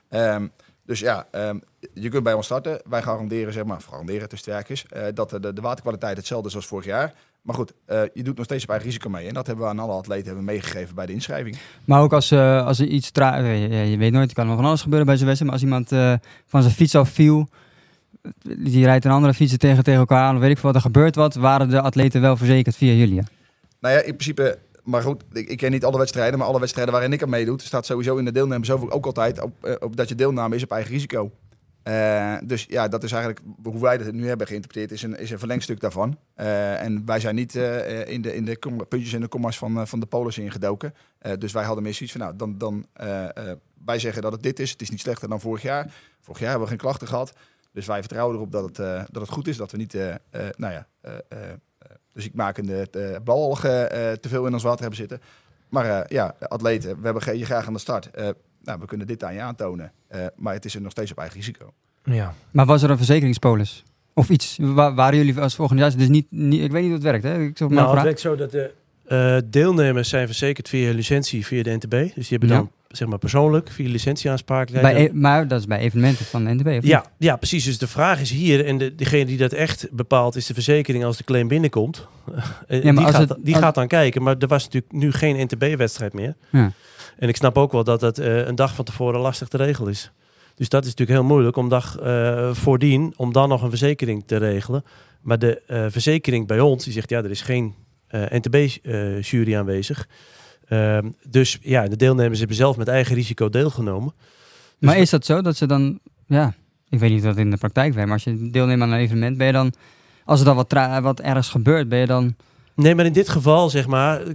[0.08, 0.46] Ehm,
[0.82, 1.58] dus ja, ehm,
[1.94, 2.80] je kunt bij ons starten.
[2.88, 7.14] Wij garanderen, zeg maar, garanderen eh dat de, de waterkwaliteit hetzelfde is als vorig jaar.
[7.46, 9.28] Maar goed, eh, je doet nog steeds op eigen risico mee.
[9.28, 11.56] En dat hebben we aan alle atleten hebben meegegeven bij de inschrijving.
[11.84, 14.56] Maar ook als, eh, als er iets tra je, je weet nooit, er kan nog
[14.56, 15.52] van alles gebeuren bij zo'n wedstrijd.
[15.52, 17.48] Maar als iemand eh, van zijn fiets afviel,
[18.58, 20.90] die rijdt een andere fietser tegen, tegen elkaar aan, of weet ik veel wat, er
[20.90, 23.18] gebeurt wat, waren de atleten wel verzekerd via jullie?
[23.18, 23.24] hè?
[23.80, 26.92] Nou ja, in principe, maar goed, ik, ik ken niet alle wedstrijden, maar alle wedstrijden
[26.92, 30.08] waarin ik aan meedoet, staat sowieso in de deelnemers ook ook altijd op, op dat
[30.08, 31.30] je deelname is op eigen risico.
[31.86, 35.30] Eh, dus ja, dat is eigenlijk hoe wij het nu hebben geïnterpreteerd, is een, is
[35.30, 36.18] een verlengstuk daarvan.
[36.34, 38.58] Eh, en wij zijn niet eh, in, de, in de
[38.88, 40.94] puntjes en de commas van, van de polis ingedoken.
[41.38, 42.86] Dus wij hadden meer zoiets van, nou, dan, dan
[43.84, 44.70] wij zeggen dat het dit is.
[44.70, 45.92] Het is niet slechter dan vorig jaar.
[46.20, 47.32] Vorig jaar hebben we geen klachten gehad.
[47.72, 48.76] Dus wij vertrouwen erop dat het,
[49.12, 49.94] dat het goed is, dat we niet,
[50.56, 50.86] nou ja,
[52.12, 55.20] dus ik maak een te veel in ons water hebben zitten.
[55.68, 58.10] Maar ja, atleten, we hebben je graag aan de start.
[58.66, 59.92] Nou, we kunnen dit aan je aantonen.
[60.08, 61.72] Eh, maar het is er nog steeds op eigen risico.
[62.04, 62.34] Ja.
[62.50, 63.84] Maar was er een verzekeringspolis?
[64.14, 64.56] Of iets?
[64.60, 66.62] Wa- waren jullie als organisatie dus niet, niet...
[66.62, 67.42] Ik weet niet hoe het werkt, hè?
[67.42, 68.70] Ik zou maar Nou, het werkt zo dat de
[69.06, 71.90] eh, deelnemers zijn verzekerd via licentie via de NTB.
[71.90, 72.54] Dus die hebben Ja.
[72.54, 74.94] dan zeg maar persoonlijk via licentieaanspraakelijkheid.
[74.96, 76.84] Bij, e- maar dat is bij evenementen van de NTB, of niet?
[76.86, 77.64] Ja, ja, precies.
[77.64, 81.04] Dus de vraag is hier, en de, degene die dat echt bepaalt, is de verzekering
[81.04, 82.06] als de claim binnenkomt.
[82.66, 84.64] Eh, Ja, maar die als gaat, het- die als- gaat dan kijken, maar er was
[84.64, 86.34] natuurlijk nu geen NTB-wedstrijd meer.
[86.50, 86.72] Ja.
[87.16, 89.90] En ik snap ook wel dat dat eh, een dag van tevoren lastig te regelen
[89.90, 90.10] is.
[90.54, 94.22] Dus dat is natuurlijk heel moeilijk om dag eh, voordien, om dan nog een verzekering
[94.26, 94.84] te regelen.
[95.20, 97.74] Maar de eh, verzekering bij ons, die zegt ja, er is geen
[98.10, 100.08] NTB-jury aanwezig.
[100.68, 104.12] Ehm, dus ja, de deelnemers hebben zelf met eigen risico deelgenomen.
[104.78, 105.98] Dus Maar is dat zo dat ze dan...
[106.26, 106.54] Ja,
[106.88, 108.98] ik weet niet of dat in de praktijk werkt, maar als je deelneemt aan een
[108.98, 109.72] evenement, ben je dan...
[110.24, 112.36] Als er dan wat, wat ergens gebeurt, ben je dan...
[112.76, 114.26] Nee, maar in dit geval, zeg maar, eh,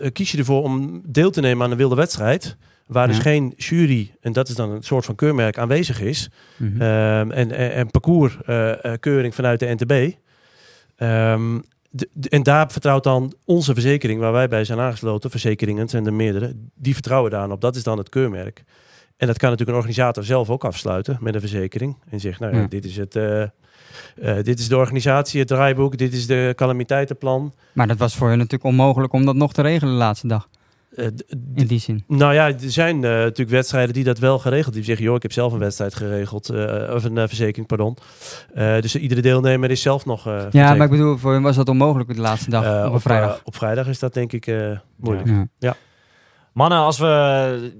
[0.00, 2.56] eh, kies je ervoor om deel te nemen aan een wilde wedstrijd.
[2.86, 6.30] Waar dus geen jury, en dat is dan een soort van keurmerk, aanwezig is.
[6.56, 6.80] Mhm.
[6.82, 10.14] Ehm, en, en, en parcourskeuring vanuit de NTB.
[10.96, 11.58] Ehm,
[11.90, 16.06] de- de- en daar vertrouwt dan onze verzekering, waar wij bij zijn aangesloten, verzekeringen, zijn
[16.06, 17.60] er meerdere, die vertrouwen daaraan op.
[17.60, 18.64] Dat is dan het keurmerk.
[19.16, 21.96] En dat kan natuurlijk een organisator zelf ook afsluiten met een verzekering.
[22.10, 22.66] En zegt, nou ja, Ja.
[22.66, 23.16] dit is het.
[23.16, 23.48] eh, eh,
[24.44, 27.54] dit is de organisatie, het draaiboek, dit is de calamiteitenplan.
[27.72, 30.48] Maar dat was voor je natuurlijk onmogelijk om dat nog te regelen de laatste dag,
[30.96, 31.06] Eh,
[31.54, 32.04] in die zin.
[32.08, 34.74] nou ja, er zijn eh, natuurlijk wedstrijden die dat wel geregeld.
[34.74, 36.48] Die zeggen, joh, ik heb zelf een wedstrijd geregeld.
[36.48, 37.96] eh, of een verzekering, pardon.
[38.54, 41.56] Eh, dus iedere deelnemer is zelf nog eh Ja, maar ik bedoel, voor je was
[41.56, 43.34] dat onmogelijk de laatste dag, op vrijdag.
[43.36, 45.28] eh, op vrijdag is dat denk ik eh, moeilijk.
[45.58, 45.74] Ja.
[46.52, 47.72] Mannen, als we.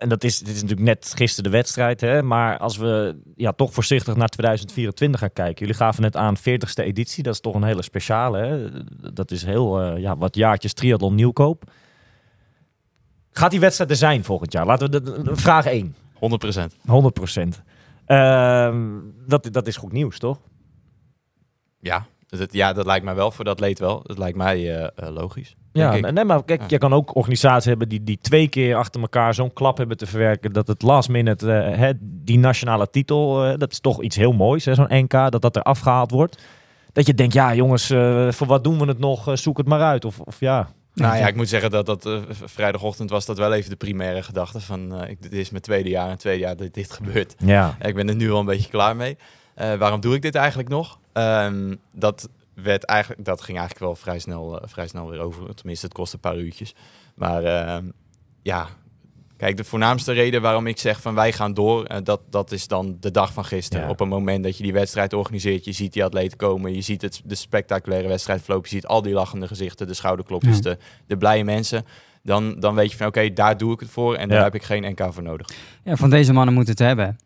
[0.00, 2.22] En dat is, dit is natuurlijk net gisteren de wedstrijd, hè?
[2.22, 5.58] maar als we ja, toch voorzichtig naar 2024 gaan kijken.
[5.58, 8.38] Jullie gaven net aan 40ste editie, dat is toch een hele speciale.
[8.38, 8.68] Hè?
[9.12, 11.70] Dat is heel eh, ja, wat jaartjes triathlon nieuwkoop.
[13.30, 14.66] Gaat die wedstrijd er zijn volgend jaar?
[14.66, 15.94] Laten we de, de- vraag 1.
[16.14, 16.18] 100%.
[16.86, 17.62] 100 procent.
[18.06, 20.38] Ehm, dat, dat is goed nieuws, toch?
[21.80, 24.02] Ja, dat, ja, dat lijkt mij wel voor dat atleet wel.
[24.02, 25.56] Dat lijkt mij eh, logisch.
[25.72, 26.10] Ja, ik.
[26.12, 26.66] nee, maar kijk, Ja.
[26.68, 30.06] je kan ook organisaties hebben die, die twee keer achter elkaar zo'n klap hebben te
[30.06, 30.52] verwerken.
[30.52, 34.32] Dat het last minute, eh, hè, die nationale titel, eh, dat is toch iets heel
[34.32, 36.42] moois, hè, zo'n NK, dat dat er afgehaald wordt.
[36.92, 39.38] Dat je denkt, ja jongens, eh, voor wat doen we het nog?
[39.38, 40.04] Zoek het maar uit.
[40.04, 40.68] Of, of ja.
[40.94, 42.08] Nou ja, ik moet zeggen dat dat
[42.44, 45.88] vrijdagochtend was dat wel even de primaire gedachte van eh, ik, dit is mijn tweede
[45.88, 47.34] jaar en tweede jaar dat dit gebeurt.
[47.38, 47.76] Ja.
[47.82, 49.16] Ik ben er nu al een beetje klaar mee.
[49.54, 50.98] Eh, waarom doe ik dit eigenlijk nog?
[51.12, 52.28] Ehm, dat,
[52.62, 55.54] werd eigenlijk, dat ging eigenlijk wel vrij snel, eh, vrij snel weer over.
[55.54, 56.74] Tenminste, het kost een paar uurtjes.
[57.14, 57.84] Maar ehm,
[58.42, 58.66] ja,
[59.36, 62.66] kijk, de voornaamste reden waarom ik zeg van wij gaan door, eh, dat, dat is
[62.68, 63.84] dan de dag van gisteren.
[63.84, 63.90] Ja.
[63.90, 67.02] Op een moment dat je die wedstrijd organiseert, je ziet die atleten komen, je ziet
[67.02, 70.62] het, de spectaculaire wedstrijd verlopen, je ziet al die lachende gezichten, de schouderklopjes, Ja.
[70.62, 71.84] de, de blije mensen.
[72.22, 74.62] Dan, dan weet je van oké, daar doe ik het voor en daar heb ik
[74.62, 75.48] geen NK voor nodig.
[75.84, 77.18] Ja, van deze mannen moeten het hebben.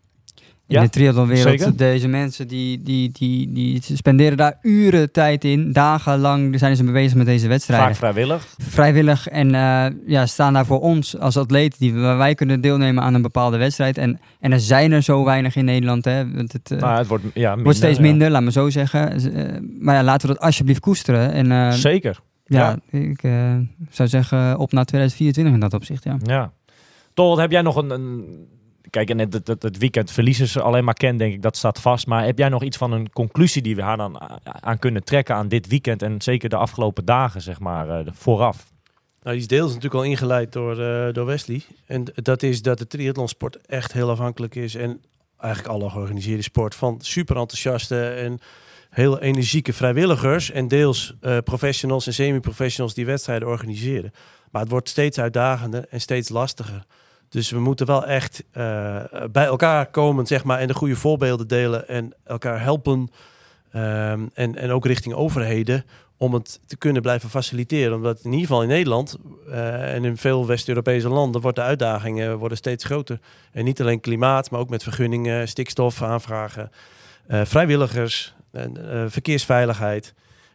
[0.66, 5.72] In Ja, de triathlonwereld, deze mensen die, die, die, die spenderen daar uren tijd in.
[5.72, 7.86] Dagenlang zijn ze mee bezig met deze wedstrijden.
[7.86, 8.54] Vaak vrijwillig.
[8.58, 11.78] Vrijwillig en eh, ja, staan daar voor ons als atleet.
[11.78, 13.98] Die, waar wij kunnen deelnemen aan een bepaalde wedstrijd.
[13.98, 16.04] En, en er zijn er zo weinig in Nederland.
[16.04, 18.02] Hè, want het Nou, het wordt, ja, minder, wordt steeds ja.
[18.02, 19.12] minder, laat me zo zeggen.
[19.12, 21.32] Eh, maar ja, laten we dat alsjeblieft koesteren.
[21.32, 22.20] En Zeker.
[22.44, 23.20] ja, ik
[23.90, 26.04] zou zeggen op naar 2024 in dat opzicht.
[26.04, 26.16] Ja.
[26.22, 26.52] Ja.
[27.14, 27.90] Tot heb jij nog een.
[27.90, 28.24] een
[28.94, 31.80] kijk, en het, het, het, weekend verliezen ze alleen maar ken, denk ik, dat staat
[31.80, 32.06] vast.
[32.06, 35.34] Maar heb jij nog iets van een conclusie die we haar dan aan kunnen trekken
[35.34, 38.72] aan dit weekend en zeker de afgelopen dagen, zeg maar, eh, vooraf?
[39.22, 41.62] Nou, die is deels natuurlijk al ingeleid door, eh, door Wesley.
[41.86, 44.74] En dat is dat de triathlonsport echt heel afhankelijk is.
[44.74, 45.00] En
[45.38, 48.38] eigenlijk alle georganiseerde sport van super enthousiaste en
[48.90, 50.50] heel energieke vrijwilligers.
[50.50, 54.12] En deels eh, professionals en semi-professionals die wedstrijden organiseren.
[54.50, 56.86] Maar het wordt steeds uitdagender en steeds lastiger.
[57.34, 61.48] Dus we moeten wel echt eh, bij elkaar komen, zeg maar, en de goede voorbeelden
[61.48, 63.08] delen en elkaar helpen.
[63.72, 65.84] Ehm, en, en ook richting overheden
[66.16, 67.94] om het te kunnen blijven faciliteren.
[67.94, 69.16] Omdat in ieder geval in Nederland
[69.50, 73.20] eh, en in veel West-Europese landen wordt de uitdagingen worden steeds groter.
[73.52, 76.70] En niet alleen klimaat, maar ook met vergunningen, stikstof aanvragen,
[77.26, 78.34] eh, vrijwilligers,
[79.06, 80.14] verkeersveiligheid.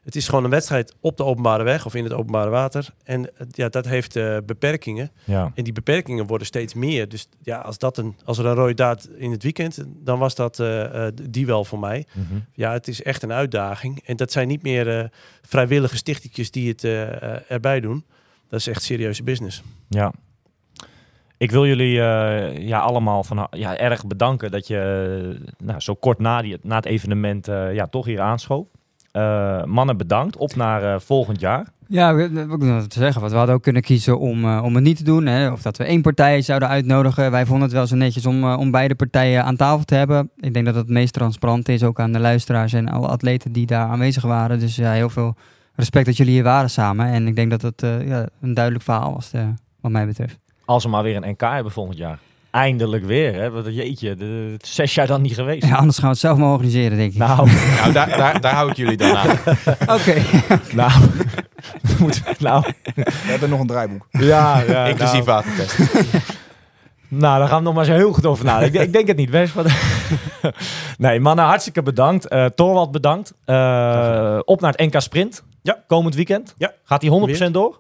[0.10, 2.90] Het is gewoon een wedstrijd op de openbare weg of in het openbare water.
[3.04, 5.12] En eh, ja, dat heeft eh, beperkingen.
[5.24, 5.52] Ja.
[5.56, 7.10] En die beperkingen worden steeds meer.
[7.10, 10.36] Dus ja, als, dat een, als er een rode daad in het weekend, dan was
[10.36, 12.06] dat eh, die wel voor mij.
[12.14, 12.40] Mhm.
[12.54, 14.02] Ja, het is echt een uitdaging.
[14.06, 16.84] En dat zijn niet meer vrijwillige stichtetjes die het
[17.48, 18.06] erbij doen.
[18.48, 19.64] Dat is echt serieuze business.
[19.90, 20.14] Ja.
[21.38, 21.94] Ik wil jullie
[22.62, 26.86] ja, allemaal van, ja, erg bedanken dat je nou, zo kort na, die, na het
[26.86, 28.68] evenement ja, toch hier aanschoof.
[29.20, 30.38] Eh, mannen, bedankt.
[30.38, 31.68] Op naar eh, volgend jaar.
[31.88, 32.16] Ja,
[32.48, 32.60] wat
[32.90, 33.20] te zeggen.
[33.20, 35.26] Want we hadden ook kunnen kiezen om, eh, om het niet te doen.
[35.26, 35.52] Hè?
[35.52, 37.32] Of dat we één partij zouden uitnodigen.
[37.32, 40.30] Wij vonden het wel zo netjes om, om beide partijen aan tafel te hebben.
[40.36, 43.66] Ik denk dat het meest transparant is, ook aan de luisteraars en alle atleten die
[43.66, 44.60] daar aanwezig waren.
[44.60, 45.36] Dus ja, heel veel
[45.76, 47.06] respect dat jullie hier waren samen.
[47.06, 49.32] En ik denk dat het ja, een duidelijk verhaal was,
[49.82, 50.40] wat mij betreft.
[50.66, 52.20] Als we maar weer een NK hebben volgend jaar.
[52.52, 53.50] Eindelijk weer, hè?
[53.52, 55.66] Wat, jeetje, de, zes jaar dan niet geweest.
[55.68, 57.18] Ja, anders gaan we het zelf maar organiseren, denk ik.
[57.18, 57.50] Nou,
[57.82, 59.30] Nou, daar, daar, daar hou ik jullie dan aan.
[59.98, 60.16] Oké.
[60.74, 60.92] nou,
[62.00, 62.64] moeten we- nou,
[62.96, 64.08] We hebben nog een draaiboek.
[64.12, 65.78] ja, ja, Inclusief nou, watertest.
[67.08, 68.68] nou, daar gaan we nog maar eens heel goed over nadenken.
[68.68, 69.54] Ik, denk- ik denk het niet, Wes.
[69.54, 69.68] Wat-
[70.98, 72.28] nee, mannen, hartstikke bedankt.
[72.28, 73.34] Eh Torwald bedankt.
[73.46, 75.44] Eh, op naar het NK Sprint.
[75.62, 75.84] Ja.
[75.88, 76.54] Komend weekend.
[76.58, 76.74] Ja.
[76.84, 77.80] Gaat hij 100% door?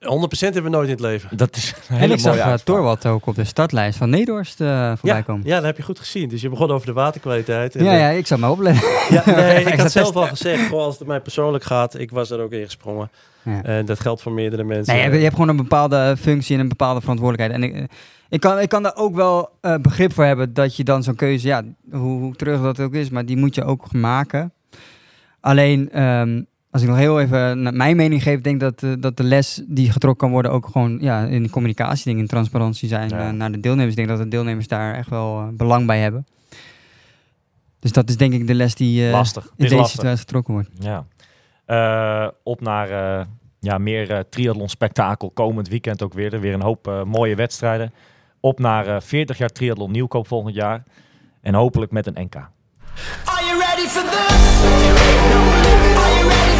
[0.00, 0.06] 100%
[0.38, 1.36] hebben we nooit in het leven.
[1.36, 2.54] Dat is een En hele ik zag mooie uh.
[2.54, 5.46] Torwald ook op de startlijst van Nederhorst eh voorbij Ja, komen.
[5.46, 6.28] ja, dat heb je goed gezien.
[6.28, 7.74] Dus je begon over de waterkwaliteit.
[7.76, 8.88] En Ja, de- ja, ik zou maar opletten.
[9.10, 12.30] Ja, nee, ik had zelf al gezegd, goh, als het mij persoonlijk gaat, ik was
[12.30, 13.10] er ook in gesprongen.
[13.42, 13.62] Ja.
[13.62, 14.86] En dat geldt voor meerdere mensen.
[14.94, 17.62] Nee, je hebt, je hebt gewoon een bepaalde functie en een bepaalde verantwoordelijkheid.
[17.62, 17.96] En ik, eh,
[18.28, 21.14] ik, kan, ik kan daar ook wel eh, begrip voor hebben dat je dan zo'n
[21.14, 24.52] keuze, ja, hoe, hoe terug dat ook is, maar die moet je ook maken.
[25.40, 28.92] Alleen, ehm, als ik nog heel even naar mijn mening geef, denk ik dat, eh,
[29.00, 32.88] dat de les die getrokken kan worden ook gewoon ja, in communicatie, dingen, in transparantie
[32.88, 33.18] zijn Ja.
[33.28, 33.90] eh, naar de deelnemers.
[33.90, 36.26] Ik denk dat de deelnemers daar echt wel eh, belang bij hebben.
[37.80, 39.44] Dus dat is denk ik de les die eh, Lastig.
[39.44, 39.94] In is deze lastig.
[39.96, 40.68] situatie getrokken wordt.
[40.78, 41.04] Ja.
[41.66, 43.26] Eh, op naar eh,
[43.60, 46.34] ja, meer eh triathlon spektakel komend weekend ook weer.
[46.34, 47.92] Er Weer een hoop eh, mooie wedstrijden.
[48.40, 50.82] Op naar eh, 40 jaar triathlon nieuwkoop volgend jaar.
[51.40, 52.34] En hopelijk met een NK.
[52.34, 52.48] Are
[53.44, 54.64] you ready for this?
[55.96, 56.59] Are you ready